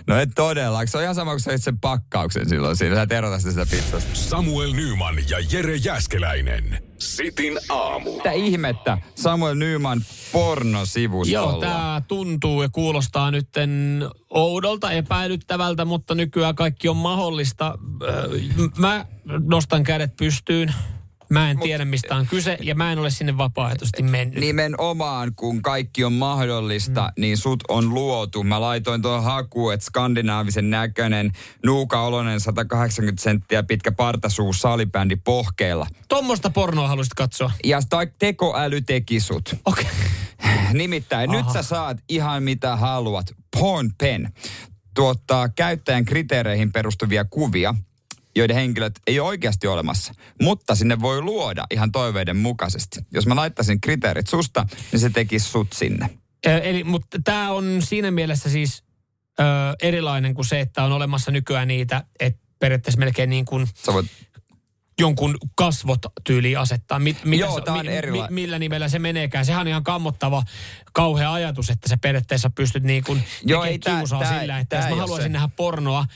[0.07, 0.87] no ei todella.
[0.87, 2.94] Se on ihan sama, kun sä sen pakkauksen silloin siinä.
[2.94, 4.11] Sä et erota sitä, sitä pizzasta.
[4.14, 6.83] Samuel Nyman ja Jere Jäskeläinen.
[6.99, 8.16] Sitin aamu.
[8.16, 11.51] Mitä ihmettä Samuel Nyman pornosivustolla?
[11.51, 17.79] Joo, tämä tuntuu ja kuulostaa nytten oudolta, epäilyttävältä, mutta nykyään kaikki on mahdollista.
[18.79, 19.07] Mä
[19.49, 20.75] nostan kädet pystyyn.
[21.31, 24.41] Mä en tiedä, mistä on kyse, ja mä en ole sinne vapaaehtoisesti mennyt.
[24.41, 27.21] Nimenomaan, kun kaikki on mahdollista, mm.
[27.21, 28.45] niin sut on luotu.
[28.45, 31.33] Mä laitoin tuon haku, että skandinaavisen näköinen,
[31.65, 35.87] nuukaoloinen 180 senttiä pitkä partasuu salibändi pohkeilla.
[36.09, 37.53] Tuommoista pornoa haluaisit katsoa.
[37.65, 37.81] Ja
[38.19, 39.55] tekoäly teki sut.
[39.65, 39.87] Okei.
[40.73, 41.39] Nimittäin Aha.
[41.39, 43.27] nyt sä saat ihan mitä haluat.
[43.59, 44.33] Porn Pen
[44.97, 47.75] tuottaa käyttäjän kriteereihin perustuvia kuvia,
[48.37, 50.14] joiden henkilöt ei ole oikeasti olemassa.
[50.42, 53.01] Mutta sinne voi luoda ihan toiveiden mukaisesti.
[53.12, 56.11] Jos mä laittaisin kriteerit susta, niin se tekisi sut sinne.
[56.62, 58.85] Eli, mutta tämä on siinä mielessä siis
[59.40, 59.42] ö,
[59.83, 64.07] erilainen kuin se, että on olemassa nykyään niitä, että periaatteessa melkein niin kuin Sä voit
[65.01, 66.99] jonkun kasvot tyyliin asettaa.
[66.99, 69.45] Mit, mitä Joo, se- tää on erila- millä nimellä se meneekään.
[69.47, 70.43] Sehän on ihan kammottava,
[70.93, 74.77] kauhea ajatus, että sä periaatteessa pystyt niin kuin Joo, ei tää- kiusaa tää- sillä, että
[74.77, 75.29] tää jos mä haluaisin se.
[75.33, 76.07] nähdä pornoa,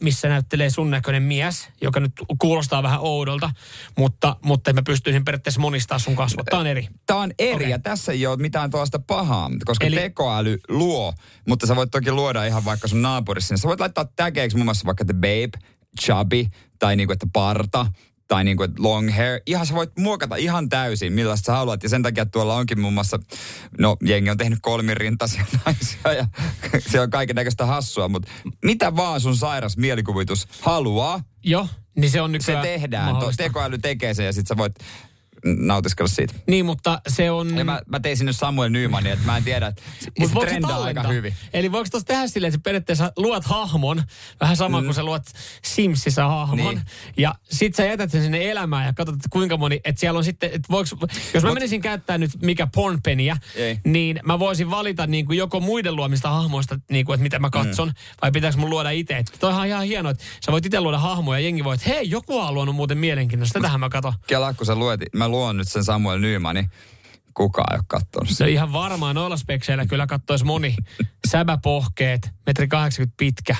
[0.00, 3.50] missä näyttelee sun näköinen mies, joka nyt kuulostaa vähän oudolta,
[3.98, 6.46] mutta, mutta mä pystyisin periaatteessa monistaa sun kasvot.
[6.46, 6.88] Tämä on eri.
[7.06, 7.70] Tämä on eri Okei.
[7.70, 11.14] ja tässä ei ole mitään tuosta pahaa, koska Eli- tekoäly luo,
[11.48, 13.56] mutta sä voit toki luoda ihan vaikka sun naapurissa.
[13.56, 15.66] Sä voit laittaa täkeiksi muun muassa vaikka The Babe,
[16.00, 16.46] chubby
[16.78, 17.86] tai niinku, että parta
[18.28, 19.40] tai niinku, että long hair.
[19.46, 21.82] Ihan sä voit muokata ihan täysin, millaista sä haluat.
[21.82, 23.18] Ja sen takia tuolla onkin muun muassa,
[23.78, 26.26] no jengi on tehnyt kolmirintaisia naisia ja
[26.78, 28.30] se on kaiken näköistä hassua, mutta
[28.64, 33.04] mitä vaan sun sairas mielikuvitus haluaa, Joo, niin se on se nykyään tehdään.
[33.04, 33.42] Tuo mahdollista.
[33.42, 34.74] tekoäly tekee sen ja sit sä voit
[35.44, 36.34] nautiskella siitä.
[36.46, 37.58] Niin, mutta se on...
[37.58, 40.82] Ja mä, mä tein sinne Samuel Nymanin, että mä en tiedä, että se se trendaa
[40.82, 41.34] aika hyvin.
[41.52, 44.02] Eli voiko tuossa tehdä silleen, että sä periaatteessa luot hahmon,
[44.40, 44.84] vähän sama mm.
[44.84, 45.22] kuin sä luot
[45.64, 46.74] Simsissä hahmon, Niin.
[46.74, 47.14] niin.
[47.16, 50.24] ja sit sä jätät sen sinne elämään ja katsot, että kuinka moni, että siellä on
[50.24, 50.88] sitten, että voiko,
[51.34, 53.78] jos mä Mut- menisin käyttää nyt mikä pornpeniä, Ei.
[53.84, 57.50] niin mä voisin valita niin kuin joko muiden luomista hahmoista, niin kuin, että mitä mä
[57.50, 57.94] katson, mm.
[58.22, 59.16] vai pitääkö mun luoda itse.
[59.16, 61.90] Että Toihan on ihan hienoa, että sä voit itse luoda hahmoja ja jengi voi, että
[61.90, 64.12] hei, joku on luonut muuten mielenkiintoista, tätähän mä katon.
[64.26, 66.70] Kela, kun sä luet, mä luon nyt sen Samuel Nymanin,
[67.34, 68.44] kukaan ei ole sitä.
[68.44, 70.76] on ihan varmaan noilla spekseillä kyllä kattois moni.
[71.28, 73.56] Säbäpohkeet, metri 80 pitkä,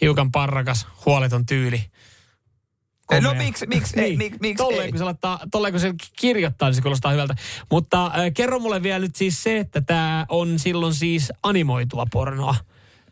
[0.00, 1.84] hiukan parrakas, huoleton tyyli.
[3.12, 3.34] No Komea.
[3.34, 4.90] miksi- miksi- ei, mik- miksi tolleen, ei?
[4.90, 7.34] kun se laittaa, tolleen kun se kirjoittaa, niin se kuulostaa hyvältä.
[7.70, 12.54] Mutta äh, kerro mulle vielä nyt siis se, että tämä on silloin siis animoitua pornoa.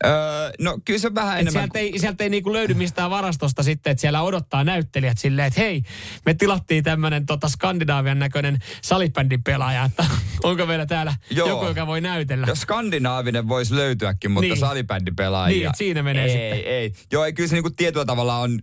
[0.07, 0.13] Öö,
[0.61, 1.63] no kyllä se vähän Et enemmän...
[1.63, 5.61] sieltä ei, sieltä ei niinku löydy mistään varastosta sitten, että siellä odottaa näyttelijät silleen, että
[5.61, 5.83] hei,
[6.27, 10.05] me tilattiin tämmöinen tota Skandinaavian näköinen salibändin pelaaja, että
[10.43, 11.49] onko meillä täällä Joo.
[11.49, 12.47] joku, joka voi näytellä.
[12.47, 14.51] Jos skandinaavinen voisi löytyäkin, mutta Niin.
[14.53, 14.61] niin.
[14.61, 15.57] salibändipelaajia.
[15.59, 16.53] Niin, et siinä menee ei, sitten.
[16.59, 16.93] Ei, ei.
[17.13, 18.59] Joo, ei, kyllä se niinku tietyllä tavalla on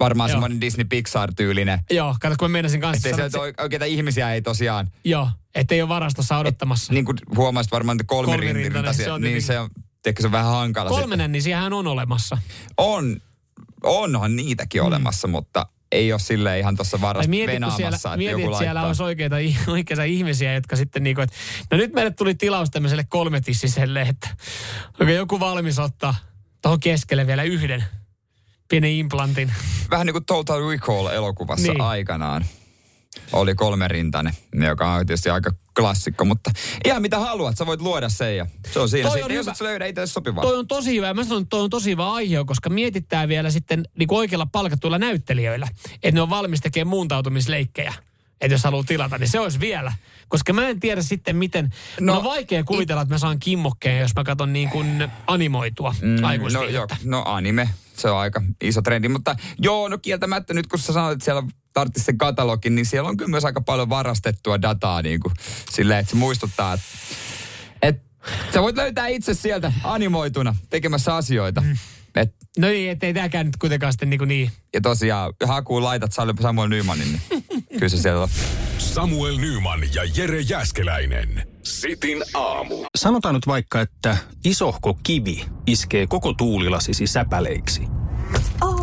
[0.00, 1.78] varmaan semmoinen Disney Pixar-tyylinen.
[1.90, 5.82] Joo, kato kun mä meinasin kanssa se, että että oikeita ihmisiä ei tosiaan, Joo, ettei
[5.82, 6.92] ole varastossa odottamassa.
[6.92, 9.70] niin kuin huomasit varmaan, että kolmirintaisia, se on niin tietenkin- se on,
[10.06, 10.90] tiedätkö, se on vähän hankala.
[10.90, 12.38] Kolmenen, niin siihenhän on olemassa.
[12.76, 13.20] On,
[13.82, 14.86] onhan niitäkin mm.
[14.86, 18.52] olemassa, mutta ei ole sille ihan tuossa Ai varasta mietit, venaamassa, siellä, että mietit, joku
[18.52, 19.36] että siellä olisi oikeita,
[19.72, 21.36] oikeita ihmisiä, jotka sitten niinku, että
[21.70, 24.28] no nyt meille tuli tilaus tämmöiselle kolmetissiselle, että
[25.00, 26.14] onko joku valmis ottaa
[26.62, 27.84] tuohon keskelle vielä yhden
[28.68, 29.52] pienen implantin.
[29.90, 31.80] Vähän niin kuin Total Recall-elokuvassa Niin.
[31.80, 32.44] aikanaan.
[33.32, 34.32] Oli kolmerintainen,
[34.66, 36.50] joka on tietysti aika klassikko, mutta
[36.84, 39.10] ihan mitä haluat, sä voit luoda sen ja se on siinä.
[39.10, 40.42] Toi on jos et löydä itse sopivaa.
[40.42, 41.14] Toi on tosi hyvä.
[41.14, 44.98] Mä sanon, että toi on tosi hyvä aihe, koska mietittää vielä sitten niin oikealla palkatuilla
[44.98, 47.94] näyttelijöillä, että ne on valmis tekemään muuntautumisleikkejä.
[48.40, 49.92] Että jos haluaa tilata, niin se olisi vielä.
[50.28, 51.70] Koska mä en tiedä sitten miten...
[52.00, 56.20] No, on vaikea kuvitella, että mä saan kimmokkeen, jos mä katson niin kuin animoitua mm,
[56.20, 56.96] no, aikuisviihdettä.
[57.04, 59.08] no anime, se on aika iso trendi.
[59.08, 61.42] Mutta joo, no kieltämättä nyt kun sä sanoit, että siellä
[61.76, 65.34] tarvitsisi sen katalogin, niin siellä on kyllä myös aika paljon varastettua dataa niin kuin,
[65.70, 66.86] silleen, että se muistuttaa, että,
[67.82, 68.02] että
[68.54, 71.60] sä voit löytää itse sieltä animoituna tekemässä asioita.
[71.60, 71.76] Mm.
[72.14, 74.50] Et, No niin, ettei tämäkään nyt kuitenkaan sitten niin, kuin niin.
[74.74, 78.28] ja tosiaan, hakuun laitat Samuel Nymanin, niin kyllä se siellä on.
[78.78, 81.48] Samuel Nyman ja Jere Jäskeläinen.
[81.62, 82.74] Sitin aamu.
[82.98, 87.82] Sanotaan nyt vaikka, että isohko kivi iskee koko tuulilasisi säpäleiksi.
[88.62, 88.75] Oh,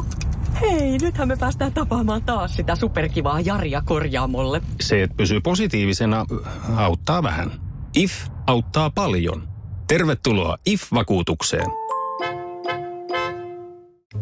[0.72, 4.62] hei, nythän me päästään tapaamaan taas sitä superkivaa Jaria korjaamolle.
[4.82, 6.26] Se, että pysyy positiivisena,
[6.76, 7.52] auttaa vähän.
[7.96, 8.14] IF
[8.48, 9.48] auttaa paljon.
[9.88, 11.68] Tervetuloa IF-vakuutukseen.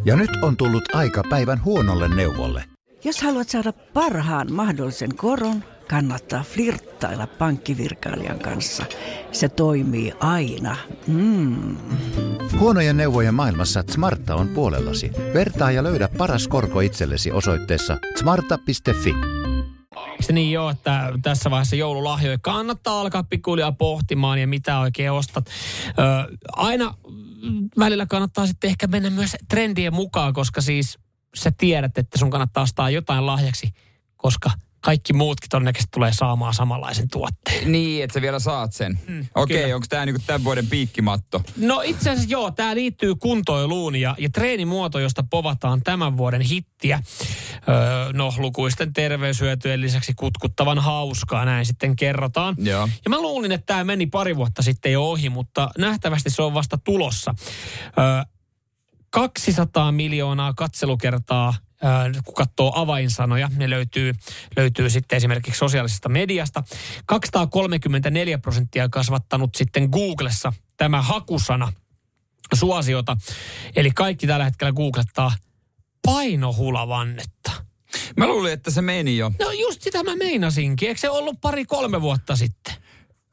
[0.05, 2.63] Ja nyt on tullut aika päivän huonolle neuvolle.
[3.03, 8.85] Jos haluat saada parhaan mahdollisen koron, kannattaa flirttailla pankkivirkailijan kanssa.
[9.31, 10.77] Se toimii aina.
[11.07, 11.77] Mm.
[12.59, 15.11] Huonojen neuvojen maailmassa Smarta on puolellasi.
[15.33, 19.13] Vertaa ja löydä paras korko itsellesi osoitteessa smarta.fi.
[20.19, 25.45] Se niin joo, että tässä vaiheessa joululahjoja kannattaa alkaa pikkuhiljaa pohtimaan ja mitä oikein ostat.
[25.47, 26.93] Ö, aina
[27.79, 30.99] välillä kannattaa sitten ehkä mennä myös trendien mukaan, koska siis
[31.35, 33.73] sä tiedät, että sun kannattaa ostaa jotain lahjaksi,
[34.17, 34.51] koska
[34.81, 37.71] kaikki muutkin todennäköisesti tulee saamaan samanlaisen tuotteen.
[37.71, 38.99] Niin, että sä vielä saat sen.
[39.07, 41.43] Mm, Okei, okay, onko tämä niinku tämän vuoden piikkimatto?
[41.57, 47.03] No itse asiassa joo, tämä liittyy kuntoiluun ja, ja treenimuoto, josta povataan tämän vuoden hittiä.
[47.69, 52.55] Öö, no lukuisten terveyshyötyjen lisäksi kutkuttavan hauskaa, näin sitten kerrotaan.
[52.57, 52.89] Joo.
[53.05, 56.53] Ja mä luulin, että tämä meni pari vuotta sitten jo ohi, mutta nähtävästi se on
[56.53, 57.35] vasta tulossa.
[57.99, 58.23] Öö,
[59.09, 61.53] 200 miljoonaa katselukertaa,
[62.25, 64.13] kun katsoo avainsanoja, ne löytyy,
[64.57, 66.63] löytyy sitten esimerkiksi sosiaalisesta mediasta.
[67.05, 71.73] 234 prosenttia kasvattanut sitten Googlessa tämä hakusana
[72.53, 73.17] suosiota.
[73.75, 75.31] Eli kaikki tällä hetkellä googlettaa
[76.05, 77.51] painohulavannetta.
[78.17, 79.31] Mä luulin, että se meni jo.
[79.39, 80.87] No just sitä mä meinasinkin.
[80.87, 82.73] Eikö se ollut pari-kolme vuotta sitten?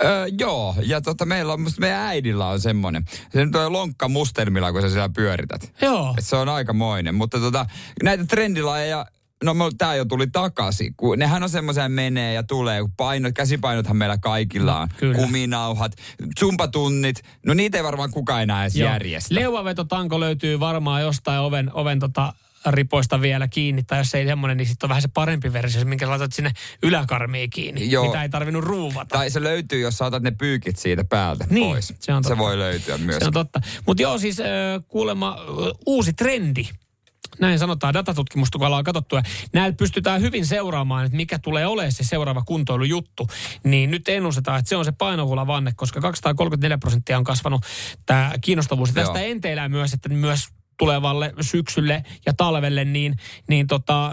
[0.05, 3.05] Öö, joo, ja tota, meillä on, musta meidän äidillä on semmoinen.
[3.33, 5.73] Se nyt on lonkka mustelmilla, kun sä siellä pyörität.
[5.83, 6.15] Joo.
[6.19, 7.15] Et se on aikamoinen.
[7.15, 7.67] Mutta tota,
[8.03, 9.07] näitä trendilajeja
[9.45, 10.95] no tää jo tuli takaisin.
[10.97, 12.81] Kun nehän on semmoisia menee ja tulee.
[12.81, 14.89] kun Painot, käsipainothan meillä kaikilla on.
[14.97, 15.15] kyllä.
[15.15, 15.93] Kuminauhat,
[16.39, 17.23] zumpatunnit.
[17.47, 18.91] No niitä ei varmaan kukaan enää edes Joo.
[18.91, 19.35] järjestä.
[19.35, 22.33] Leuvavetotanko löytyy varmaan jostain oven, oven tota
[22.67, 26.09] ripoista vielä kiinni, tai jos ei semmoinen, niin sitten on vähän se parempi versio, minkä
[26.11, 26.51] laitat sinne
[26.83, 28.07] yläkarmiin kiinni, Joo.
[28.07, 29.19] mitä ei tarvinnut ruuvata.
[29.19, 31.95] Tai se löytyy, jos saatat ne pyykit siitä päältä Niin, pois.
[32.01, 32.35] se on totta.
[32.35, 33.19] se voi löytyä myös.
[33.19, 33.61] Se on totta.
[33.87, 34.37] Mutta joo, siis
[34.89, 35.37] kuulemma
[35.87, 36.69] uusi trendi.
[37.41, 39.17] Näin sanotaan datatutkimusta, kun ollaan katsottu.
[39.17, 43.29] Ja näillä pystytään hyvin seuraamaan, että mikä tulee olemaan se seuraava kuntoilujuttu.
[43.65, 47.63] Niin nyt ennustetaan, että se on se painohulavanne, koska 234 prosenttia on kasvanut
[48.07, 48.89] tämä kiinnostavuus.
[48.89, 53.17] Ja tästä enteilää myös, että myös tulevalle syksylle ja talvelle niin,
[53.49, 54.13] niin tota, äh,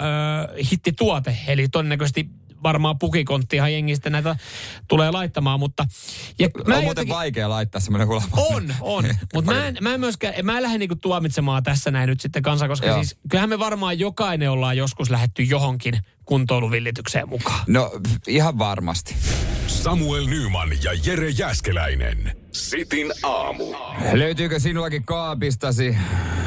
[0.71, 1.37] hittituote.
[1.47, 2.29] Eli todennäköisesti
[2.63, 4.35] varmaan pukikonttihan jengi sitten näitä
[4.87, 5.85] tulee laittamaan, mutta...
[6.39, 8.55] Ja on mä muuten jotenkin- vaikea laittaa semmoinen hulavanne.
[8.55, 9.05] on, on.
[9.33, 12.43] Mutta mä en, mä en myöskään, mä en lähde niinku tuomitsemaan tässä näin nyt sitten
[12.43, 12.95] kanssa, koska Joo.
[12.95, 15.93] siis kyllähän me varmaan jokainen ollaan joskus lähetty johonkin
[16.25, 17.63] kuntoiluvillitykseen mukaan.
[17.67, 17.91] No
[18.27, 19.15] ihan varmasti.
[19.67, 22.37] Samuel Nyman ja Jere Jäskeläinen.
[22.51, 23.63] Sitin aamu.
[24.13, 25.97] Löytyykö sinullakin kaapistasi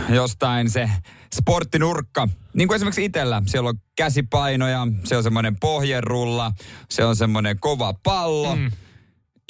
[0.09, 0.91] jostain se
[1.35, 2.29] sporttinurkka?
[2.55, 3.43] Niin kuin esimerkiksi itsellä.
[3.47, 6.53] Siellä on käsipainoja, se on semmoinen pohjerulla,
[6.91, 8.57] se on semmoinen kova pallo.
[8.57, 8.71] Mm.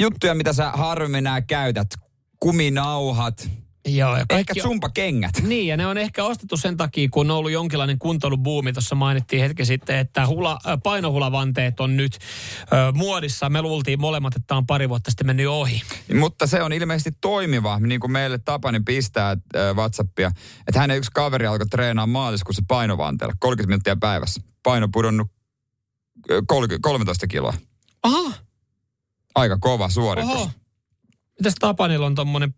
[0.00, 1.88] Juttuja, mitä sä harvemmin nää käytät.
[2.40, 3.50] Kuminauhat,
[3.96, 5.31] Joo, ja ehkä kaikki on, zumpakengät.
[5.42, 8.72] niin, ja ne on ehkä ostettu sen takia, kun on ollut jonkinlainen kuntoilubuumi.
[8.72, 12.18] Tuossa mainittiin hetki sitten, että hula, äh, painohulavanteet on nyt
[12.62, 13.48] ö, muodissa.
[13.51, 15.83] Me luultiin molemmat, että tämä on pari vuotta sitten mennyt ohi.
[16.18, 20.31] Mutta se on ilmeisesti toimiva, niin kuin meille Tapani pistää äh, Whatsappia,
[20.66, 24.40] että hänen yksi kaveri alkoi treenaa maaliskuussa painovanteella 30 minuuttia päivässä.
[24.62, 25.31] Paino pudonnut
[26.31, 27.55] äh, 30, 13 kiloa.
[28.03, 28.33] Aha,
[29.35, 30.33] Aika kova suoritus.
[30.35, 30.51] oho.
[31.40, 32.55] Mitäs Tapanilla on tommonen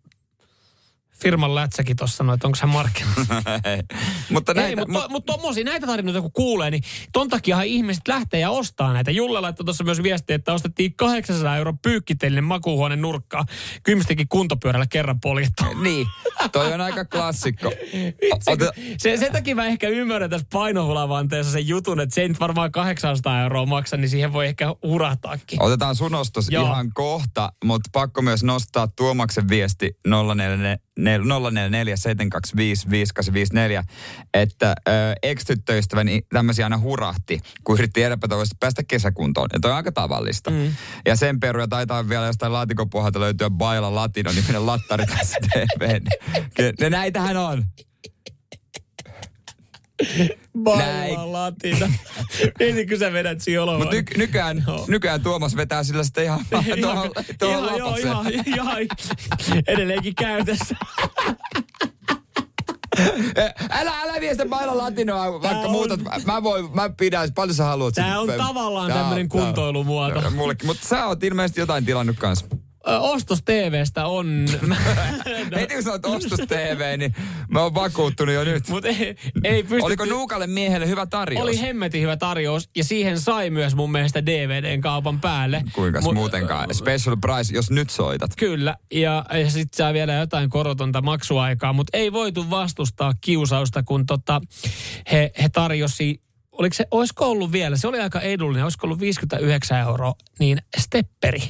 [1.21, 3.33] firman lätsäkin tuossa, no, että onko hän markkinoissa?
[4.33, 8.39] mutta Ei, näitä, mutta, mutta tommosia näitä tarinoita kun kuulee, niin ton takiahan ihmiset lähtee
[8.39, 9.11] ja ostaa näitä.
[9.11, 13.45] Julle laittoi tuossa myös viestiä, että ostettiin 800 euron pyykkitellinen makuuhuoneen nurkkaa.
[13.83, 15.63] Kymmistäkin kuntopyörällä kerran poljettu.
[15.81, 16.07] Niin,
[16.51, 17.69] toi on aika klassikko.
[17.69, 22.27] Vitsi, kun- se, sen takia mä ehkä ymmärrän tässä painohulavanteessa sen jutun, että se ei
[22.29, 25.61] nyt varmaan 800 euroa maksa, niin siihen voi ehkä hurahtaakin.
[25.63, 26.63] Otetaan sun ostos Joo.
[26.65, 29.97] ihan kohta, mutta pakko myös nostaa Tuomaksen viesti
[30.35, 30.77] 044
[31.95, 33.83] 725 5854,
[34.33, 34.91] että ö,
[35.23, 39.49] ex-tyttöystäväni tämmöisiä aina hurahti, kun yritti epätoivoisesti päästä kesäkuntoon.
[39.53, 40.51] Ja toi on aika tavallista.
[40.51, 40.75] Mm.
[41.05, 45.99] Ja sen peruja taitaa vielä jostain laatikon pohjalta löytyä Baila Latino niminen lattari tässä TV.
[46.79, 47.65] Ja näitähän on.
[50.63, 51.91] Baila latina.
[52.59, 53.77] Mietitkö sä vedät sioloa?
[53.77, 54.85] Mutta ny- nykyään, Joo.
[54.87, 56.39] nykyään Tuomas vetää sillä sitten ihan
[56.81, 58.77] tuohon tuohon ihan, joo, ihan, ihan,
[59.67, 60.75] edelleenkin käytössä.
[63.69, 65.97] Älä, älä vie sitä Baila Latinoa, vaikka on- muuta.
[66.25, 67.93] Mä, voin, mä pidän, paljon sä haluat.
[67.93, 70.29] Tää on tavallaan Tää on- tämmönen kuntoilumuoto.
[70.31, 72.45] Mullekin, mutta sä oot ilmeisesti jotain tilannut kanssa.
[72.85, 74.45] Ostos TVstä on...
[75.59, 77.15] Heti kun sä oot ostos TV, niin
[77.49, 78.67] mä oon vakuuttunut jo nyt.
[78.67, 79.85] Mutta ei, ei pystytty...
[79.85, 81.43] Oliko nuukalle miehelle hyvä tarjous?
[81.43, 85.63] Oli hemmetin hyvä tarjous ja siihen sai myös mun mielestä DVDn kaupan päälle.
[85.73, 86.75] Kuinkas Mut- muutenkaan?
[86.75, 88.31] Special price, jos nyt soitat.
[88.37, 94.05] Kyllä, ja, ja sitten saa vielä jotain korotonta maksuaikaa, mutta ei voitu vastustaa kiusausta, kun
[94.05, 94.41] tota,
[95.11, 99.79] he, he tarjosi, oliko se, olisiko ollut vielä, se oli aika edullinen, olisiko ollut 59
[99.79, 101.41] euroa, niin stepperi.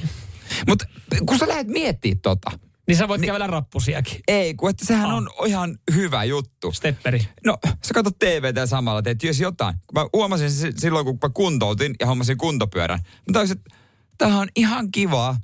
[0.68, 0.84] Mutta
[1.26, 2.50] kun sä lähdet miettimään tota,
[2.88, 4.20] Niin sä voit niin, kävellä rappusiakin.
[4.28, 5.16] ei, kun että sehän Ah.
[5.16, 6.72] on ihan hyvä juttu.
[6.72, 7.28] Stepperi.
[7.46, 9.74] No, sä katsot TVtä samalla teet jos jotain.
[9.86, 12.98] Kun Mä huomasin silloin, kun mä kuntoutin ja hommasin kuntopyörän.
[13.04, 13.76] Mä tajusin, että
[14.18, 15.36] tämähän on ihan kivaa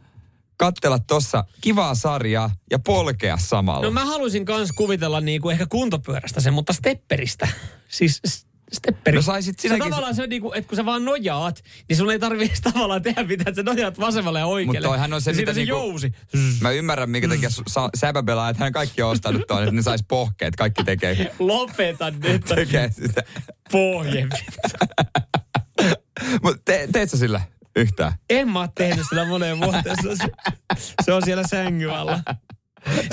[0.57, 3.83] katsella tossa kivaa sarjaa ja polkea samalla.
[3.87, 7.49] No mä haluaisin kans kuvitella niinku ehkä kuntopyörästä sen, mutta stepperistä.
[7.89, 8.21] Siis
[8.73, 9.15] stepperi.
[9.17, 12.11] No saisit se sinäkin- tavallaan se on niinku, että kun sä vaan nojaat, niin sun
[12.11, 14.79] ei tarvitse tavallaan tehdä mitään, että sä nojaat vasemmalle ja oikealle.
[14.79, 16.13] Mutta toihan on se, ja mitä se niinku- jousi.
[16.61, 20.05] Mä ymmärrän, minkä takia sa- säpäpelaa, että hän kaikki on ostanut tuon, että ne sais
[20.09, 20.57] pohkeet.
[20.57, 23.23] Kaikki tekee, Lopeta nyt tekee sitä.
[23.73, 24.27] pohje.
[26.43, 27.41] Mutta te, teet sä sillä
[27.77, 28.13] yhtään?
[28.31, 29.97] En mä oo tehnyt sitä moneen vuoteen.
[30.03, 30.17] Se on,
[31.05, 32.21] se on siellä sängyn alla.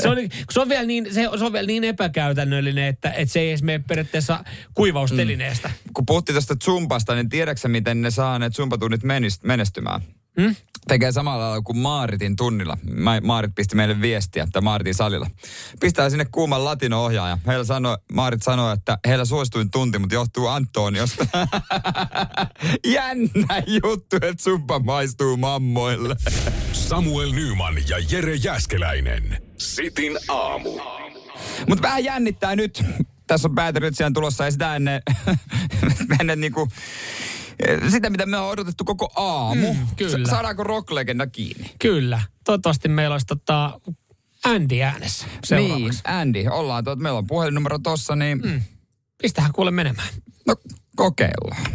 [0.01, 0.17] Se on,
[0.51, 3.63] se on, vielä niin, se, se on vielä niin epäkäytännöllinen, että, että se ei edes
[3.63, 5.71] mene periaatteessa kuivaustelineestä.
[5.93, 10.01] Kun puhuttiin tästä Zumpasta, niin tiedätkö miten ne saa ne Zumpatunnit menis- menestymään?
[10.41, 10.55] Hmm?
[10.87, 12.77] Tekee samalla lailla kuin Maaritin tunnilla.
[12.95, 15.29] Ma- Maarit pisti meille viestiä, tai Maaritin salilla.
[15.79, 17.37] Pistää sinne kuuman latino-ohjaaja.
[17.47, 21.25] Heillä sanoi, Maarit sanoi, että heillä suosituin tunti, mutta johtuu Antoniosta.
[22.87, 26.15] Jännä juttu, että Zumpa maistuu mammoille.
[26.73, 29.44] Samuel Nyman ja Jere Jäskeläinen.
[29.57, 30.69] Sitin aamu.
[31.67, 32.83] Mutta vähän jännittää nyt.
[33.27, 35.01] tässä on päätelytsiään tulossa ja sitä ennen,
[36.19, 36.67] ennen niinku,
[37.89, 39.73] sitä, mitä me on odotettu koko aamu.
[39.73, 40.25] Mm, kyllä.
[40.27, 41.71] Sa- Saadaanko rocklegenda kiinni?
[41.79, 42.21] Kyllä.
[42.43, 43.79] Toivottavasti meillä olisi tota
[44.45, 46.01] Andy äänessä Niin, seuraavaksi.
[46.03, 48.61] Andy, ollaan tuot, meillä on puhelinnumero tossa, niin Mm.
[49.21, 50.07] Pistähän kuule menemään.
[50.47, 50.55] no
[50.95, 51.65] kokeillaan.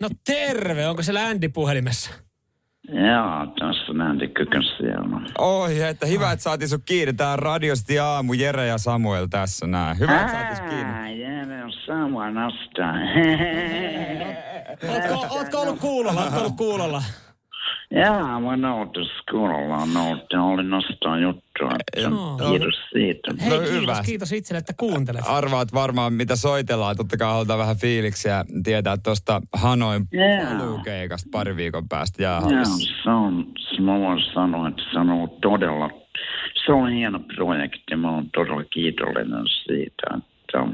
[0.00, 2.10] No terve, onko siellä Andy puhelimessa?
[2.88, 5.20] Joo, tässä on Andy Kykön siellä.
[5.38, 7.12] Oi, että hyvä, että saatiin sun kiinni.
[7.12, 9.98] Tää on radiosti aamu, Jere ja Samuel tässä näin.
[9.98, 10.92] Hyvä, että saatiin kiinni.
[10.92, 12.94] Ah, Jere on nasta.
[14.92, 16.22] Ootko, ootko ollut kuulolla?
[16.24, 17.02] Ootko ollut kuulolla?
[17.90, 21.70] Joo, mä noutin skuulla, noutin, oli nostaa juttua.
[21.96, 22.36] Joo.
[22.50, 23.30] Kiitos siitä.
[23.40, 24.02] Hei, No kiitos, hyvä.
[24.06, 25.24] kiitos itselle, että kuuntelet.
[25.28, 26.96] Arvaat varmaan, mitä soitellaan.
[26.96, 30.58] Totta kai halutaan vähän fiiliksiä tietää tuosta Hanoin Joo.
[30.58, 33.02] paluukeikasta pari viikon päästä Joo, jäähallissa.
[33.04, 35.90] se on, se mä voin sanoa, että se on ollut todella,
[36.66, 37.96] se on hieno projekti.
[37.96, 40.64] Mä oon todella kiitollinen siitä, että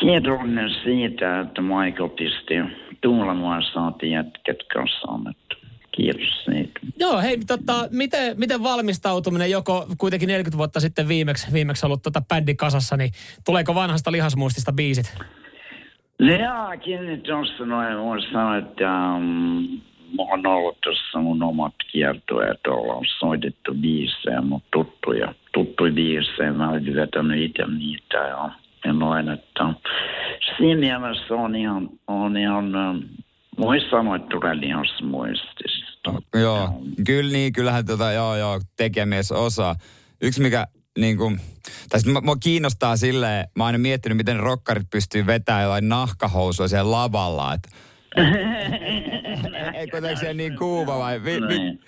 [0.00, 2.54] kiitollinen siitä, että Michael pisti
[3.00, 5.30] tuulemaan saatiin jätket kasaan.
[5.30, 5.49] Että
[5.92, 6.80] kiitos siitä.
[6.98, 12.22] Joo, hei, tota, miten, miten valmistautuminen, joko kuitenkin 40 vuotta sitten viimeksi, viimeksi ollut tota
[12.28, 13.10] bändi kasassa, niin
[13.44, 15.14] tuleeko vanhasta lihasmuistista biisit?
[16.20, 19.80] Jaakin tuossa noin voin sanoa, että um,
[20.16, 26.52] mulla on ollut tuossa mun omat kiertueet, ollaan soitettu biisejä, mun tuttuja, tuttuja biisejä.
[26.52, 28.50] Mä olen vetänyt itse niitä ja,
[28.84, 29.74] ja noin, että
[30.56, 33.02] siinä mielessä on ihan, on ihan um,
[33.58, 36.12] voi sanoa, että tulee lihasmuistista.
[36.40, 36.68] Joo,
[37.06, 39.74] kyllä niin, kyllähän tota, joo, joo, tekijämies osaa.
[40.22, 40.66] Yksi mikä
[40.98, 41.40] niin kuin,
[41.88, 45.88] tai sit mä- mua kiinnostaa silleen, mä oon aina miettinyt, miten rokkarit pystyy vetämään jotain
[45.88, 47.68] nahkahousua siellä lavalla, että
[49.74, 51.24] ei kuitenkaan siellä niin kuuma vai?
[51.24, 51.80] Vi, vi, Niin.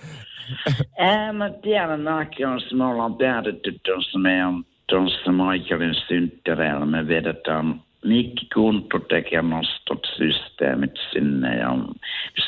[0.98, 6.86] Ää, mä tiedän, Nakionssa me ollaan päädytty tuossa meidän tuossa Michaelin synttäreillä.
[6.86, 8.98] Me vedetään Mikki Kunttu
[9.42, 11.68] nostot systeemit sinne ja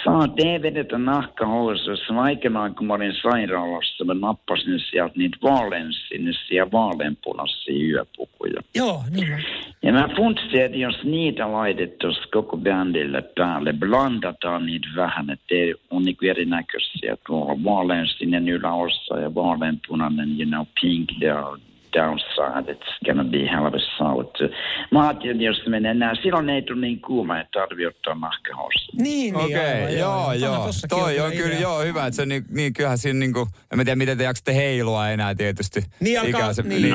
[0.04, 2.14] saat ei vedetä nahkahousuissa.
[2.14, 8.60] Aikanaan kun mä olin sairaalassa, mä nappasin sieltä niitä vaaleansinisiä vaaleanpunaisia yöpukuja.
[8.74, 9.40] Joo, niin on.
[9.82, 15.54] Ja mä funtsin, että jos niitä laitettaisiin koko bändille päälle, blandataan niitä vähän, että
[15.90, 17.16] ole niin erinäköisiä.
[17.26, 21.60] Tuolla on vaaleansininen yläossa ja vaaleanpunainen, you know, pink down,
[21.94, 22.72] downside.
[22.72, 24.50] It's gonna be hell of a sound.
[24.90, 28.14] Mä ajattelin, että jos se menee näin, silloin ei tule niin kuuma, että tarvii ottaa
[28.14, 29.02] nahkahousuja.
[29.02, 30.66] Niin, niin Okei, okay, joo, joo.
[30.66, 31.60] Tossakin Toi on kyllä, idea.
[31.60, 34.54] joo, hyvä, että se niin, niin kyllähän siinä niinku, en mä tiedä, miten te jaksatte
[34.54, 35.80] heilua enää tietysti.
[36.00, 36.82] Niin alkaa- niin.
[36.82, 36.94] niin.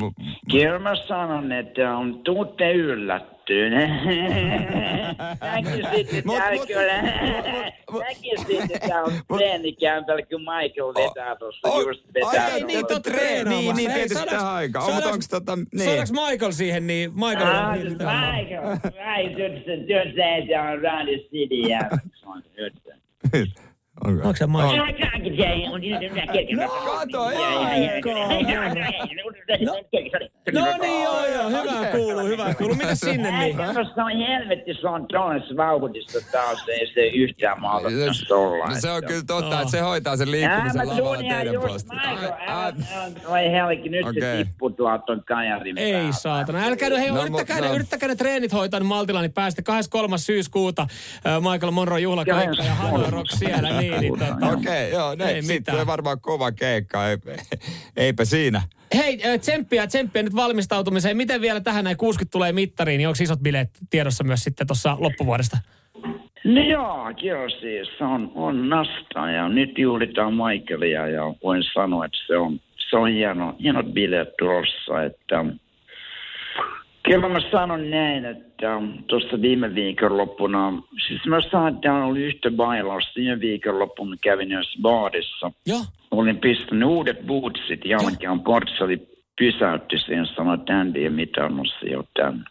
[0.00, 0.12] No.
[0.50, 3.37] Kyllä mä sanon, että on tuutte yllättynyt.
[5.40, 6.98] Näkisit, Mut- että mut- kyllä.
[8.74, 12.46] että on treenikämpällä, kun Michael vetää tuossa Oh, just vetää.
[12.52, 13.72] ai, niin, totta Treenaamassa.
[13.72, 14.86] Niin, niin, tietysti tähän aikaan.
[14.86, 15.84] On, mutta tota- niin.
[15.84, 17.46] Saadaanko Michael siihen, niin Michael...
[17.46, 18.76] Ah, niin, niin, Michael.
[19.88, 21.88] Du säger att jag har Radio City igen.
[24.04, 24.28] Onko?
[24.28, 24.46] Onko se
[26.18, 26.68] där killen.
[26.68, 27.30] Kato,
[30.52, 32.76] No niin, joo, joo, hyvä kuuluu, hyvä kuuluu.
[32.76, 33.56] Mitä sinne niin?
[33.56, 38.66] Minusta on helvetti, se on taas vauhdista taas, ei se yhtään mahdollista olla.
[38.66, 41.94] No se on kyllä totta, että se hoitaa sen liikkumisen lavalla teidän puolesta.
[42.46, 42.72] Ai.
[43.26, 46.64] oi helki, nyt se tippuu tuolta ton kajarin Ei saatana.
[46.64, 47.74] Älkää nyt, hei, No, yrittäkää, ne, no.
[47.74, 50.18] yrittäkää ne treenit hoitaa niin maltilla, niin päästä 23.
[50.18, 50.82] syyskuuta
[51.26, 53.80] äh, Michael Monroe juhlakaikka ja Hanoi Rock siellä.
[53.80, 57.16] Niin, niin, tota, Okei, joo, ne, Ei sitten varmaan kova keikka, ei,
[57.96, 58.62] eipä siinä.
[58.94, 61.16] Hei, tsemppiä, tsemppiä nyt valmistautumiseen.
[61.16, 64.96] Miten vielä tähän näin 60 tulee mittariin, niin onko isot bileet tiedossa myös sitten tuossa
[65.00, 65.56] loppuvuodesta?
[66.44, 72.18] No joo, kyllä siis on, on nasta ja nyt juhlitaan Michaelia ja voin sanoa, että
[72.26, 72.60] se on,
[72.90, 75.44] se on hieno, hienot bileet tulossa, että
[77.08, 78.66] Kyllä mä sanon näin, että
[79.06, 81.36] tuossa viime viikonloppuna, siis mä
[81.96, 83.12] on ollut yhtä bailausta.
[83.16, 85.50] Viime viikonloppuna kävin yhdessä baarissa.
[85.66, 85.80] Joo.
[86.10, 88.40] Olin pistänyt uudet bootsit jalkaan.
[88.40, 92.44] Portsali pysäytti siihen ja sanoi, että Andy ei mitään mun jo tänne.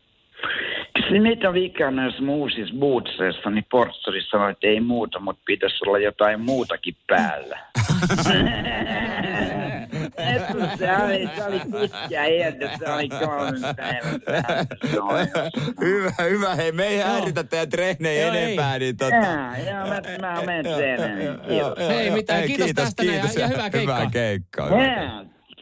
[0.96, 5.76] Kysyin, mitä vikaa näissä mun uusissa bootseissa, niin portsari sanoi, että ei muuta, mutta pitäisi
[5.88, 7.60] olla jotain muutakin päällä.
[10.78, 12.24] Se oli, se oli pitkä
[12.80, 13.10] se oli
[15.82, 16.56] Hyvä, hyvä.
[16.56, 19.16] Hei, me ei häiritä teidän treenejä enempää, niin tota...
[19.16, 21.40] Jaa, joo, mä, mä menen treeneen.
[21.48, 21.80] Kiitos.
[21.90, 23.96] Ei mitään, kiitos tästä ja- ja hyvää keikkaa.
[23.98, 24.70] Hyvää keikkaa.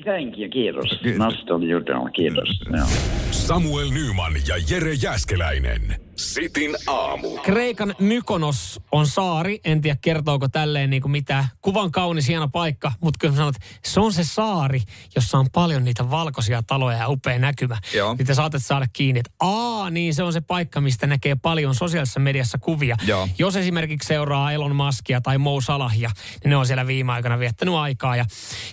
[0.04, 1.00] Thank you, kiitos.
[1.18, 2.62] Noston jutella, kiitos.
[2.78, 2.88] Joo.
[3.32, 6.05] Samuel Nyman ja Jere Jäskeläinen.
[6.16, 7.38] Sitin aamu.
[7.38, 9.60] Kreikan Mykonos on saari.
[9.66, 11.48] En tiedä kertooko tälleen niin kuin mitä.
[11.62, 14.82] Kuvan kaunis hieno paikka, mutta kyllä että se on se saari,
[15.16, 17.78] jossa on paljon niitä valkoisia taloja ja upea näkymä.
[17.94, 18.16] Joo.
[18.26, 22.20] Te saatte saada kiinni, että aa, niin se on se paikka, mistä näkee paljon sosiaalisessa
[22.20, 22.96] mediassa kuvia.
[23.08, 23.30] Joo.
[23.38, 26.12] Jos esimerkiksi seuraa Elon Muskia tai Mo Salahia,
[26.44, 28.16] niin ne on siellä viime aikoina viettänyt aikaa.
[28.16, 28.26] Ja,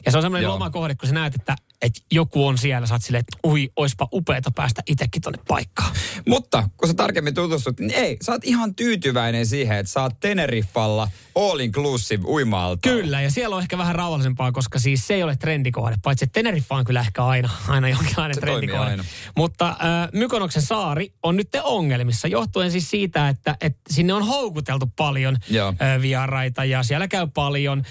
[0.07, 0.53] ja se on semmoinen Joo.
[0.53, 4.09] lomakohde, kun sä näet, että, että joku on siellä, sä oot silleen, että ui, oispa
[4.13, 5.95] upeeta päästä itsekin tonne paikkaan.
[6.29, 10.21] Mutta kun sä tarkemmin tutustut, niin ei, sä oot ihan tyytyväinen siihen, että sä oot
[10.21, 12.89] Teneriffalla all inclusive uimaalta.
[12.89, 16.33] Kyllä, ja siellä on ehkä vähän rauhallisempaa, koska siis se ei ole trendikohde, paitsi että
[16.33, 18.91] Teneriffa on kyllä ehkä aina, aina jonkinlainen Se trendikohde.
[18.91, 19.05] aina.
[19.37, 19.77] Mutta äh,
[20.13, 25.69] Mykonoksen saari on nyt ongelmissa, johtuen siis siitä, että, että sinne on houkuteltu paljon Joo.
[25.69, 27.83] äh, vieraita, ja siellä käy paljon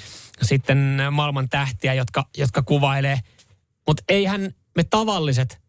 [0.42, 3.20] sitten maailman tähtiä, jotka, jotka kuvailee.
[3.88, 5.62] Mutta eihän me tavalliset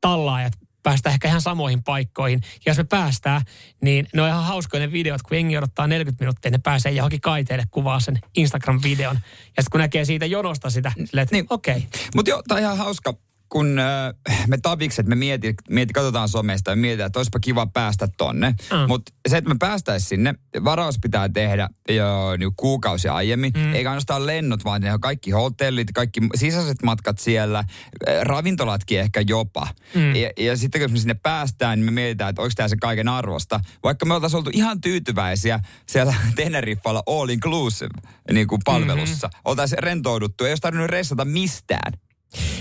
[0.00, 0.52] tallaajat
[0.84, 2.40] päästä ehkä ihan samoihin paikkoihin.
[2.42, 3.42] Ja jos me päästään,
[3.82, 7.20] niin ne on ihan hauskoja ne videot, kun jengi odottaa 40 minuuttia, ne pääsee johonkin
[7.20, 9.16] kaiteelle kuvaa sen Instagram-videon.
[9.16, 11.46] Ja sitten kun näkee siitä jonosta sitä, silleen, että niin.
[11.50, 11.76] okei.
[11.76, 11.88] Okay.
[12.14, 13.14] Mutta joo, tää on ihan hauska,
[13.54, 14.14] kun äh,
[14.46, 18.50] me tavikset, me mieti, mieti, katsotaan somesta ja mietitään, että olisipa kiva päästä tonne.
[18.50, 18.88] Mm.
[18.88, 20.34] Mutta se, että me päästäisiin sinne,
[20.64, 23.52] varaus pitää tehdä jo niin kuukausi aiemmin.
[23.56, 23.74] Mm.
[23.74, 29.20] Eikä ainoastaan lennot, vaan ne on kaikki hotellit, kaikki sisäiset matkat siellä, äh, ravintolatkin ehkä
[29.28, 29.68] jopa.
[29.94, 30.16] Mm.
[30.16, 33.08] Ja, ja sitten kun me sinne päästään, niin me mietitään, että onko tämä se kaiken
[33.08, 33.60] arvosta.
[33.82, 37.94] Vaikka me oltaisiin oltu ihan tyytyväisiä siellä Teneriffalla all inclusive
[38.32, 39.26] niin kuin palvelussa.
[39.26, 39.40] Mm-hmm.
[39.44, 41.92] Oltaisiin rentouduttu, ei olisi tarvinnut ressata mistään.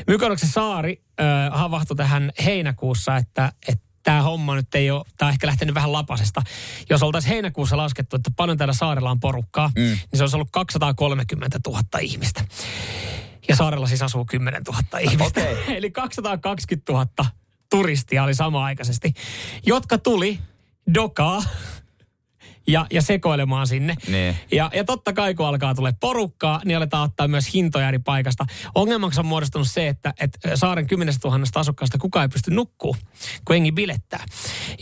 [0.08, 5.34] Mykonoksen saari äh, havahtui tähän heinäkuussa, että, että tämä homma nyt ei ole, tämä on
[5.34, 6.42] ehkä lähtenyt vähän lapasesta.
[6.90, 9.82] Jos oltaisiin heinäkuussa laskettu, että paljon täällä saarella on porukkaa, mm.
[9.82, 12.46] niin se olisi ollut 230 000 ihmistä.
[13.50, 15.42] Ja saarella siis asuu 10 000 ihmistä.
[15.42, 15.58] Okei.
[15.78, 17.08] Eli 220 000
[17.70, 19.14] turistia oli samaaikaisesti,
[19.66, 20.40] jotka tuli
[20.94, 21.44] dokaa
[22.68, 23.96] ja, ja sekoilemaan sinne.
[24.08, 24.36] Niin.
[24.52, 28.46] Ja, ja totta kai, kun alkaa tulee porukkaa, niin aletaan ottaa myös hintoja eri paikasta.
[28.76, 32.96] Ongelmaksi on muodostunut se, että, että saaren 10 000 asukkaasta kukaan ei pysty nukkuu,
[33.46, 34.26] kun engi bilettää.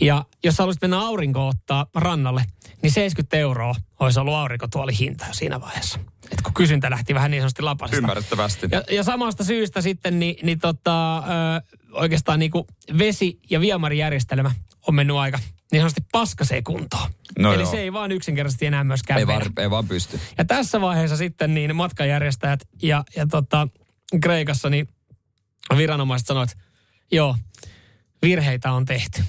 [0.00, 2.44] Ja jos haluaisit mennä aurinkoon ottaa rannalle,
[2.82, 5.98] niin 70 euroa olisi ollut aurinkotuoli hinta siinä vaiheessa.
[6.30, 7.96] Et kun kysyntä lähti vähän niin sanotusti lapasesta.
[7.96, 8.68] Ymmärrettävästi.
[8.70, 11.22] Ja, ja samasta syystä sitten niin, niin tota, ö,
[11.92, 12.64] oikeastaan niin kuin
[12.98, 14.50] vesi- ja viemärijärjestelmä
[14.88, 15.38] on mennyt aika
[15.72, 17.10] niin sanotusti paskaseen kuntoon.
[17.38, 17.70] No Eli joo.
[17.70, 20.20] se ei vaan yksinkertaisesti enää myöskään Ei vaan, ei vaan pysty.
[20.38, 23.68] Ja tässä vaiheessa sitten niin matkanjärjestäjät ja, ja tota,
[24.22, 24.88] Kreikassa niin
[25.76, 26.64] viranomaiset sanoivat, että
[27.12, 27.36] joo,
[28.22, 29.22] virheitä on tehty.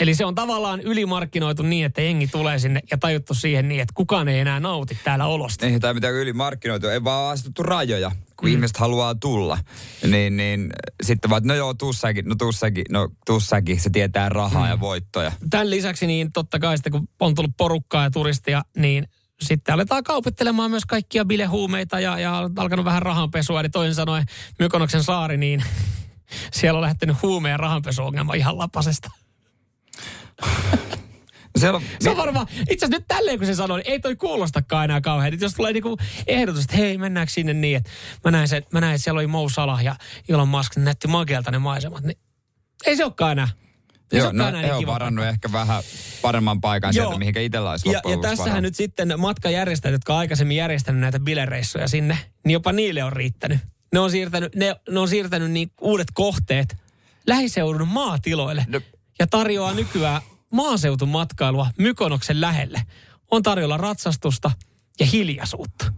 [0.00, 3.92] Eli se on tavallaan ylimarkkinoitu niin, että jengi tulee sinne ja tajuttu siihen niin, että
[3.96, 5.66] kukaan ei enää nauti täällä olosta.
[5.66, 8.10] Ei tämä mitään ylimarkkinoitu, ei vaan asetettu rajoja,
[8.40, 8.52] kun mm.
[8.52, 9.58] ihmiset haluaa tulla.
[10.10, 10.70] Niin, niin
[11.02, 14.28] sitten vaan, että no joo, tuu säkin, no tuu säkin, no tuu säkin, se tietää
[14.28, 14.70] rahaa mm.
[14.70, 15.32] ja voittoja.
[15.50, 19.08] Tämän lisäksi niin totta kai sitten kun on tullut porukkaa ja turistia, niin
[19.42, 23.60] sitten aletaan kaupittelemaan myös kaikkia bilehuumeita ja, ja alkanut vähän rahanpesua.
[23.60, 24.24] Eli toisin sanoen
[24.58, 25.64] Mykonoksen saari, niin
[26.52, 29.10] siellä on lähtenyt huume- ja rahanpesuongelma ihan lapasesta.
[31.60, 34.16] Siellä on, Se on varmaan, itse asiassa nyt tälleen kun se sanoi, niin ei toi
[34.16, 35.30] kuulostakaan enää kauhean.
[35.32, 35.96] Nyt jos tulee niinku
[36.26, 37.90] ehdotus, että hei, mennäänkö sinne niin, että
[38.24, 39.96] mä näin, sen, mä näin että siellä oli Mo Salah ja
[40.28, 42.18] Elon Musk, ne näytti makealta ne maisemat, niin
[42.86, 43.48] ei se olekaan enää.
[44.12, 45.82] Ei se Joo, olekaan no, enää he niin on varannut ehkä vähän
[46.22, 47.04] paremman paikan Joo.
[47.04, 48.62] sieltä, mihinkä itsellä olisi Ja, ja tässähän varannut.
[48.62, 53.58] nyt sitten matkajärjestäjät, jotka on aikaisemmin järjestänyt näitä bilereissuja sinne, niin jopa niille on riittänyt.
[53.92, 56.76] Ne on siirtänyt, ne, ne on siirtänyt niin uudet kohteet
[57.26, 58.80] lähiseudun maatiloille No.
[59.18, 62.82] ja tarjoaa nykyään maaseutumatkailua Mykonoksen lähelle.
[63.30, 64.50] On tarjolla ratsastusta
[65.00, 65.92] ja hiljaisuutta.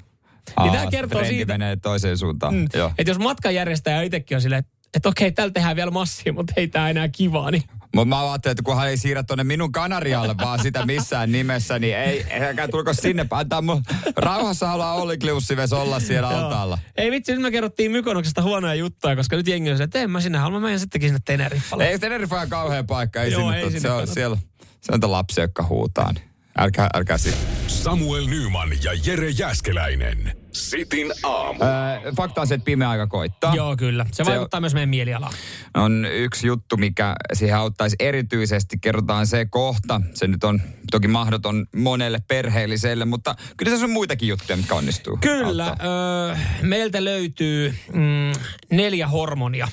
[0.56, 2.54] Aa, niin tämä kertoo siitä, menee toiseen suuntaan.
[2.54, 2.92] mm, Joo.
[2.98, 6.68] että jos matkanjärjestäjä itsekin on silleen, että, että okei, täällä tehdään vielä massia, mutta ei
[6.68, 7.62] tämä enää kivaa, niin
[7.94, 11.96] Mutta mä ajattelin, että kunhan ei siirrä tuonne minun Kanarialle vaan sitä missään nimessä, niin
[11.96, 13.26] ei, eikä tulko sinne.
[13.30, 13.82] Antaa mun
[14.16, 16.78] rauhassa haluaa Olli Kliussives olla siellä altaalla.
[16.96, 20.10] Ei vitsi, nyt me kerrottiin Mykonoksesta huonoja juttuja, koska nyt jengi on se, että en
[20.10, 21.88] mä sinne halua, mä menen sittenkin sinne Teneriffalle.
[21.88, 23.56] Ei Teneriffa on kauhea paikka, ei Joo, sinne.
[23.58, 24.14] ei sinne se, on, kannata.
[24.14, 24.36] siellä,
[24.80, 26.12] se on lapsia, jotka huutaa.
[26.12, 26.24] Niin.
[26.58, 27.38] Älkää, älkää siitä.
[27.66, 30.41] Samuel Nyman ja Jere Jäskeläinen.
[30.52, 31.60] Sitin aamu.
[31.62, 33.54] Öö, fakta on se, että pimeä aika koittaa.
[33.54, 34.06] Joo, kyllä.
[34.12, 35.32] Se, Se vaikuttaa myös meidän mielialaan.
[35.74, 38.78] on yksi juttu, mikä siihen auttaisi erityisesti.
[38.80, 40.00] Kerrotaan se kohta.
[40.14, 45.18] Se nyt on toki mahdoton monelle perheelliselle, mutta kyllä tässä on muitakin juttuja, mitkä onnistuu.
[45.20, 45.66] Kyllä.
[45.68, 45.86] auttaa.
[46.30, 48.32] Öö, meiltä löytyy mm,
[48.70, 49.68] neljä hormonia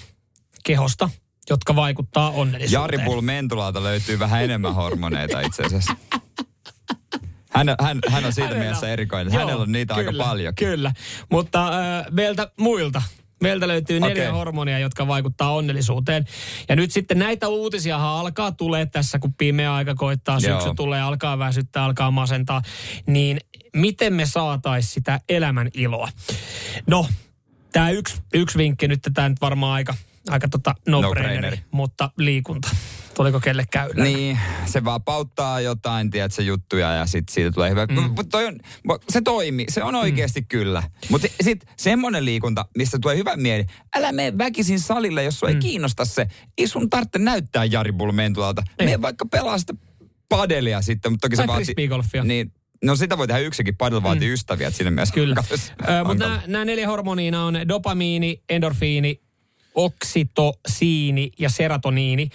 [0.64, 1.10] kehosta,
[1.50, 2.82] jotka vaikuttaa onnellisuuteen.
[2.82, 5.96] Jari Bull Mentulalta löytyy vähän enemmän hormoneita itse asiassa.
[7.50, 9.34] Hän, hän, hän on siitä Hänellä- mielessä erikoinen.
[9.34, 10.56] Joo, Hänellä on niitä kyllä, aika paljon.
[10.56, 10.92] Kyllä,
[11.32, 13.02] mutta öö, meiltä muilta
[13.44, 16.26] Meiltä löytyy neljä hormonia, jotka vaikuttaa onnellisuuteen.
[16.70, 20.74] Ja nyt sitten näitä uutisiahan alkaa tulee tässä, kun pimeä aika koittaa, syksy Joo.
[20.74, 22.62] tulee, alkaa väsyttää, alkaa masentaa.
[23.06, 23.38] Niin
[23.76, 26.10] miten me saatais sitä elämän iloa?
[26.88, 27.08] No,
[27.72, 29.96] tämä yksi, yksi vinkki nyt, tämä nyt varmaan aika,
[30.30, 31.60] aika tota no-braineri, No-braineri.
[31.72, 32.70] mutta liikunta.
[33.20, 34.04] Tuliko kelle käydä?
[34.04, 37.86] Niin, se vapauttaa jotain, tiedätkö, juttuja ja sitten siitä tulee hyvä.
[37.86, 38.02] Mm.
[38.02, 38.60] Mutta toi on,
[39.10, 40.48] se toimii, se on oikeasti mm.
[40.48, 40.84] kyllä.
[41.10, 43.66] Mutta sitten semmoinen liikunta, mistä tulee hyvä mieli.
[43.96, 45.56] Älä mene väkisin salille, jos sua mm.
[45.56, 46.28] ei kiinnosta se.
[46.58, 48.64] Ei sun tarvitse näyttää Jari Bulmentualta.
[48.80, 49.74] Mene vaikka pelaa sitä
[50.30, 51.76] padelia sitten, mutta toki se vaatii...
[52.24, 52.54] Niin,
[52.84, 54.34] no sitä voi tehdä yksikin, padel vaatii mm.
[54.34, 55.16] ystäviä, että siinä mielessä.
[55.16, 55.44] Kyllä.
[56.06, 59.22] Mutta nämä neljä hormoniina on dopamiini, endorfiini,
[59.76, 62.30] oksitosiini ja serotoniini.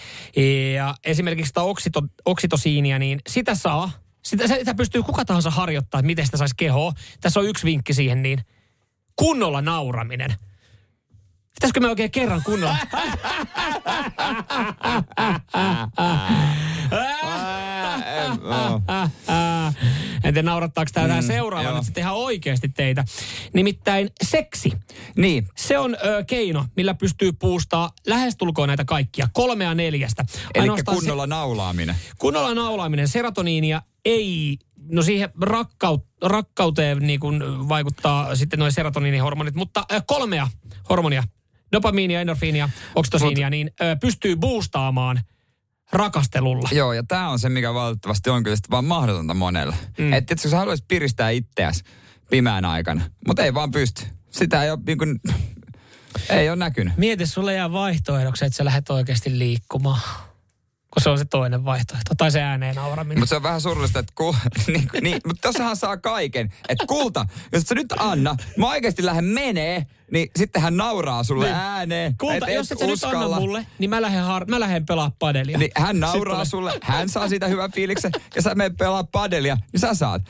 [0.75, 3.91] Ja esimerkiksi sitä oksito, oksitosiinia, niin sitä saa,
[4.23, 6.93] sitä, sitä pystyy kuka tahansa harjoittaa, että miten sitä saisi kehoa.
[7.21, 8.39] Tässä on yksi vinkki siihen, niin
[9.17, 10.35] kunnolla nauraminen.
[11.55, 12.77] Pitäisikö me oikein kerran kunnolla?
[20.25, 21.77] en tiedä naurattaako tämä mm, seuraava joo.
[21.77, 23.05] nyt sitten ihan oikeasti teitä.
[23.53, 24.73] Nimittäin seksi.
[25.17, 30.25] Niin, Se on ö, keino, millä pystyy puustaa lähestulkoon näitä kaikkia, kolmea neljästä.
[30.55, 31.95] eli kunnolla naulaaminen.
[31.95, 39.55] Se, kunnolla naulaaminen, serotoniinia ei, no siihen rakkaut, rakkauteen niin kuin vaikuttaa sitten noin serotoniinihormonit,
[39.55, 40.49] mutta ö, kolmea
[40.89, 41.23] hormonia,
[41.73, 45.21] dopamiinia, endorfiinia, oksitosiinia, niin ö, pystyy boostaamaan
[45.95, 46.69] rakastelulla.
[46.73, 49.77] Joo, ja tämä on se, mikä valitettavasti on kyllä vaan mahdotonta monella.
[49.99, 50.13] Mm.
[50.13, 51.85] Että et, sä haluaisit piristää itseäsi
[52.31, 54.03] pimeän aikana, mutta ei vaan pysty.
[54.31, 55.21] Sitä ei ole, niin kuin,
[56.29, 56.97] ei ole näkynyt.
[56.97, 60.01] Mieti, sulle jää vaihtoehdoksi, että sä lähdet oikeasti liikkumaan.
[60.95, 62.15] Kun se on se toinen vaihtoehto.
[62.17, 63.19] Tai se ääneen nauraminen.
[63.19, 64.37] Mutta se on vähän surullista, että ku,
[64.67, 66.53] niin, niin, mutta tossahan saa kaiken.
[66.69, 71.23] Että kulta, jos et sä nyt anna, mä oikeasti lähden menee, niin sitten hän nauraa
[71.23, 71.55] sulle Niin.
[71.57, 72.15] ääneen.
[72.21, 75.59] Kulta, jos et sä nyt anna mulle, niin mä lähden, har- mä lähden pelaa padelia.
[75.59, 79.57] Niin hän nauraa Sitten sulle, hän saa siitä hyvän fiiliksen, ja sä menet pelaa padelia,
[79.73, 80.23] niin sä saat.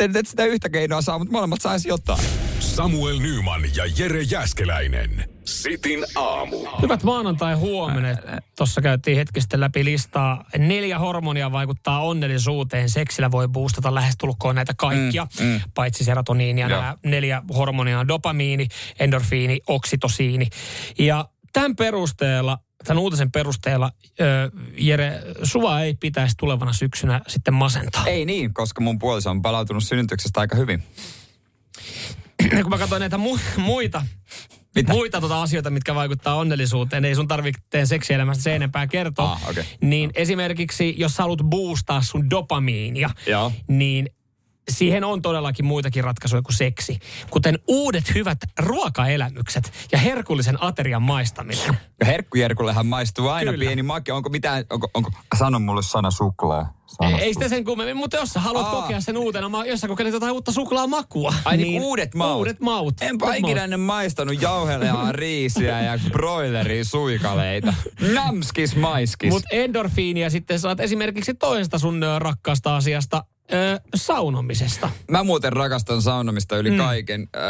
[0.00, 2.20] Et, et sitä yhtä keinoa saa, mutta molemmat saisi jotain.
[2.60, 5.31] Samuel Nyman ja Jere Jäskeläinen.
[5.44, 6.56] Sitin aamu.
[6.82, 8.18] Hyvät maanantai huomenet.
[8.56, 10.44] Tuossa käytiin hetki sitten läpi listaa.
[10.58, 12.90] Neljä hormonia vaikuttaa onnellisuuteen.
[12.90, 15.60] Seksillä voi boostata lähestulkoon näitä kaikkia, mm, mm.
[15.74, 16.68] paitsi serotoniinia.
[16.68, 16.80] Joo.
[16.80, 18.68] Nämä neljä hormonia on dopamiini,
[18.98, 20.48] endorfiini, oksitosiini.
[20.98, 28.06] Ja tämän perusteella, tämän uutisen perusteella, ö, Jere, sua ei pitäisi tulevana syksynä sitten masentaa.
[28.06, 30.82] Ei niin, koska mun puoliso on palautunut synnytyksestä aika hyvin.
[32.62, 34.06] kun mä katsoin näitä mu- muita,
[34.74, 34.92] Mitä?
[34.92, 39.32] muita tota asioita, mitkä vaikuttaa onnellisuuteen, ei sun tarvitse seksielämästä se enempää kertoa.
[39.32, 39.64] Ah, okei.
[39.80, 43.52] Niin esimerkiksi, jos sä haluat boostaa sun dopamiinia, Joo.
[43.68, 44.08] niin
[44.70, 46.98] siihen on todellakin muitakin ratkaisuja kuin seksi.
[47.30, 51.76] Kuten uudet hyvät ruokaelämykset ja herkullisen aterian maistaminen.
[52.00, 53.64] Ja herkkujerkullehan maistuu aina Kyllä.
[53.64, 54.12] Pieni make.
[54.12, 56.72] Onko mitään, onko, onko, sano mulle sana suklaa.
[56.86, 58.82] Sana Ei, ei sitä sen kummemmin, mutta jos sä haluat Aa.
[58.82, 61.34] kokea sen uutena, ma- jos sä kokeilet jotain uutta suklaamakua.
[61.44, 62.38] Ai niin, uudet maut.
[62.38, 62.94] Uudet maut.
[63.00, 63.64] Enpä Uudet ikinä maut.
[63.64, 67.74] ennen maistanut jauhelea riisiä ja broileria suikaleita.
[68.14, 69.32] Namskis maiskis.
[69.32, 74.90] Mutta endorfiinia sitten saat esimerkiksi toisesta sun rakkaasta asiasta, ö, saunomisesta.
[75.10, 76.76] Mä muuten rakastan saunomista yli mm.
[76.76, 77.28] kaiken.
[77.36, 77.42] Öö,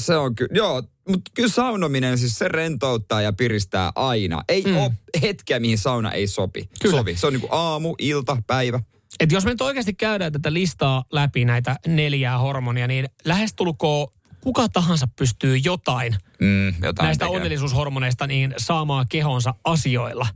[0.00, 4.42] se on kyllä, joo, mutta kyllä saunominen siis se rentouttaa ja piristää aina.
[4.48, 4.76] Ei mm.
[4.76, 6.68] ole hetkeä, mihin sauna ei sopi.
[6.82, 6.96] Kyllä.
[6.96, 7.16] Sovi.
[7.16, 8.80] Se on niinku aamu, ilta, päivä.
[9.20, 14.08] Et jos me nyt oikeasti käydään tätä listaa läpi näitä neljää hormonia, niin lähestulkoon
[14.40, 17.36] kuka tahansa pystyy jotain Mm, jotain näistä tekee.
[17.36, 20.26] onnellisuushormoneista niin saamaan kehonsa asioilla.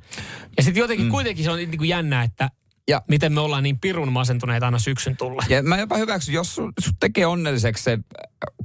[0.57, 1.11] Ja sitten jotenkin mm.
[1.11, 2.51] kuitenkin se on niin kuin jännä, että
[2.91, 5.43] Ja- miten me ollaan niin pirun masentuneita aina syksyn tulla.
[5.49, 7.99] Ja mä jopa hyväksyn, jos sun, sun tekee onnelliseksi se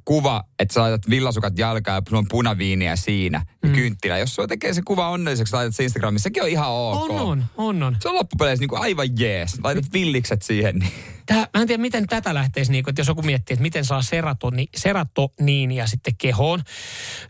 [0.05, 3.75] kuva, että sä laitat villasukat jalkaan ja sulla on punaviiniä siinä ja Mm.
[3.75, 4.17] kynttilä.
[4.17, 7.09] Jos sulla tekee se kuva onnelliseksi, laitat se Instagramissa, sekin on ihan ok.
[7.09, 7.97] On, on, on, on.
[7.99, 9.57] Se on loppupeleissä niin kuin aivan jees.
[9.63, 10.75] Laitat villikset siihen.
[10.79, 10.91] Niin.
[11.25, 13.85] Tää, mä en tiedä, miten tätä lähteisi, niin kuin, että jos joku miettii, että miten
[13.85, 16.61] saa serotoni, serotoniinia sitten kehoon,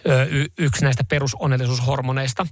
[0.10, 2.48] ö, y, yksi näistä perusonnellisuushormoneista,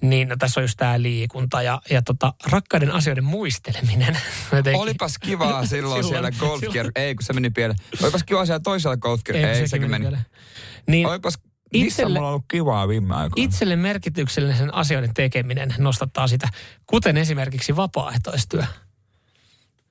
[0.00, 4.18] niin no, tässä on just tämä liikunta ja, ja tota, rakkaiden asioiden muisteleminen.
[4.52, 4.82] Jotenkin.
[4.82, 7.78] Olipas kivaa silloin, Silloin- siellä silloin- Ei, kun se meni pieleen.
[8.02, 9.36] Olipas kivaa siellä toisella golfkier...
[9.36, 10.02] Ei, ei sekin meni.
[10.02, 10.26] pieleen.
[10.86, 11.08] Niin.
[11.72, 13.44] Missä itselle, mulla on ollut kivaa viime aikoina?
[13.48, 16.48] itselle merkityksellisen asioiden tekeminen nostattaa sitä,
[16.86, 18.64] kuten esimerkiksi vapaaehtoistyö.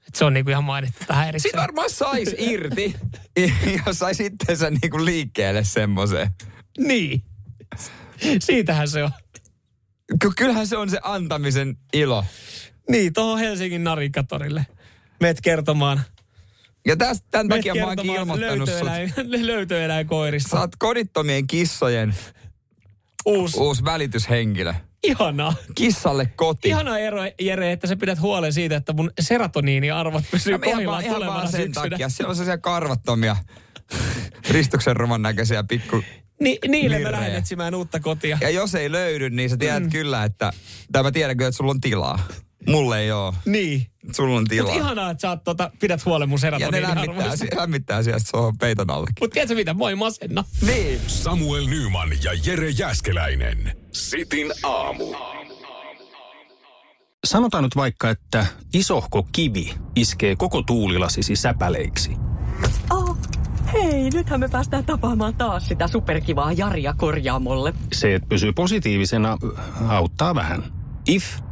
[0.07, 1.41] Et se on niinku ihan mainittu tähän erikseen.
[1.49, 2.95] Sitten varmaan sais irti,
[3.85, 6.29] jos sais itsensä niinku liikkeelle semmoiseen.
[6.77, 7.23] Niin.
[8.39, 9.11] Siitähän se on.
[10.21, 12.25] Ky- Kyllähän se on se antamisen ilo.
[12.89, 14.65] Niin, tuohon Helsingin narikatorille.
[15.19, 16.01] Meet kertomaan.
[16.87, 18.81] Ja tästä, tämän Meet takia mä oonkin ilmoittanut sut.
[18.87, 20.49] löytöeläin, löytöeläinkoirista.
[20.49, 22.15] Sä oot kodittomien kissojen
[23.25, 23.59] uusi.
[23.59, 24.73] Uusi välityshenkilö.
[25.03, 25.53] Ihanaa.
[25.75, 26.67] Kissalle koti.
[26.69, 31.15] Ihana ero, Jere, että sä pidät huolen siitä, että mun serotoniiniarvot pysyy ihan, kohdillaan ihan
[31.15, 31.89] tulevana vaan sen syksynä.
[31.89, 32.09] takia.
[32.09, 33.35] Siellä on sellaisia karvattomia,
[34.49, 36.03] Ristuksen roman näköisiä pikku...
[36.39, 37.21] Ni, niille mä Mirrejä.
[37.21, 38.37] lähden etsimään uutta kotia.
[38.41, 39.89] Ja jos ei löydy, niin sä tiedät mm.
[39.89, 40.53] kyllä, että...
[40.91, 42.19] Tai mä tiedän kyllä, että sulla on tilaa.
[42.67, 43.33] Mulle ei oo.
[43.45, 43.87] Niin.
[44.11, 44.75] Sulla on tilaa.
[44.75, 47.45] ihanaa, että sä oot, tota, pidät huolen mun Ja ne lämmittää, serotoniiniarvoista.
[47.45, 49.13] si- lämmittää sieltä tuohon peiton allekin.
[49.19, 50.43] Mutta tiedätkö mitä, moi masenna.
[50.65, 50.99] Niin.
[51.07, 53.77] Samuel Nyman ja Jere Jäskeläinen.
[53.91, 55.05] Sitin aamu.
[57.25, 62.11] Sanotaan nyt vaikka, että isohko kivi iskee koko tuulilasisi säpäleiksi.
[62.91, 63.17] Oh,
[63.73, 67.73] hei, nythän me päästään tapaamaan taas sitä superkivaa Jaria korjaamolle.
[67.93, 69.37] Se, että pysyy positiivisena,
[69.87, 70.63] auttaa vähän.
[71.07, 71.23] IF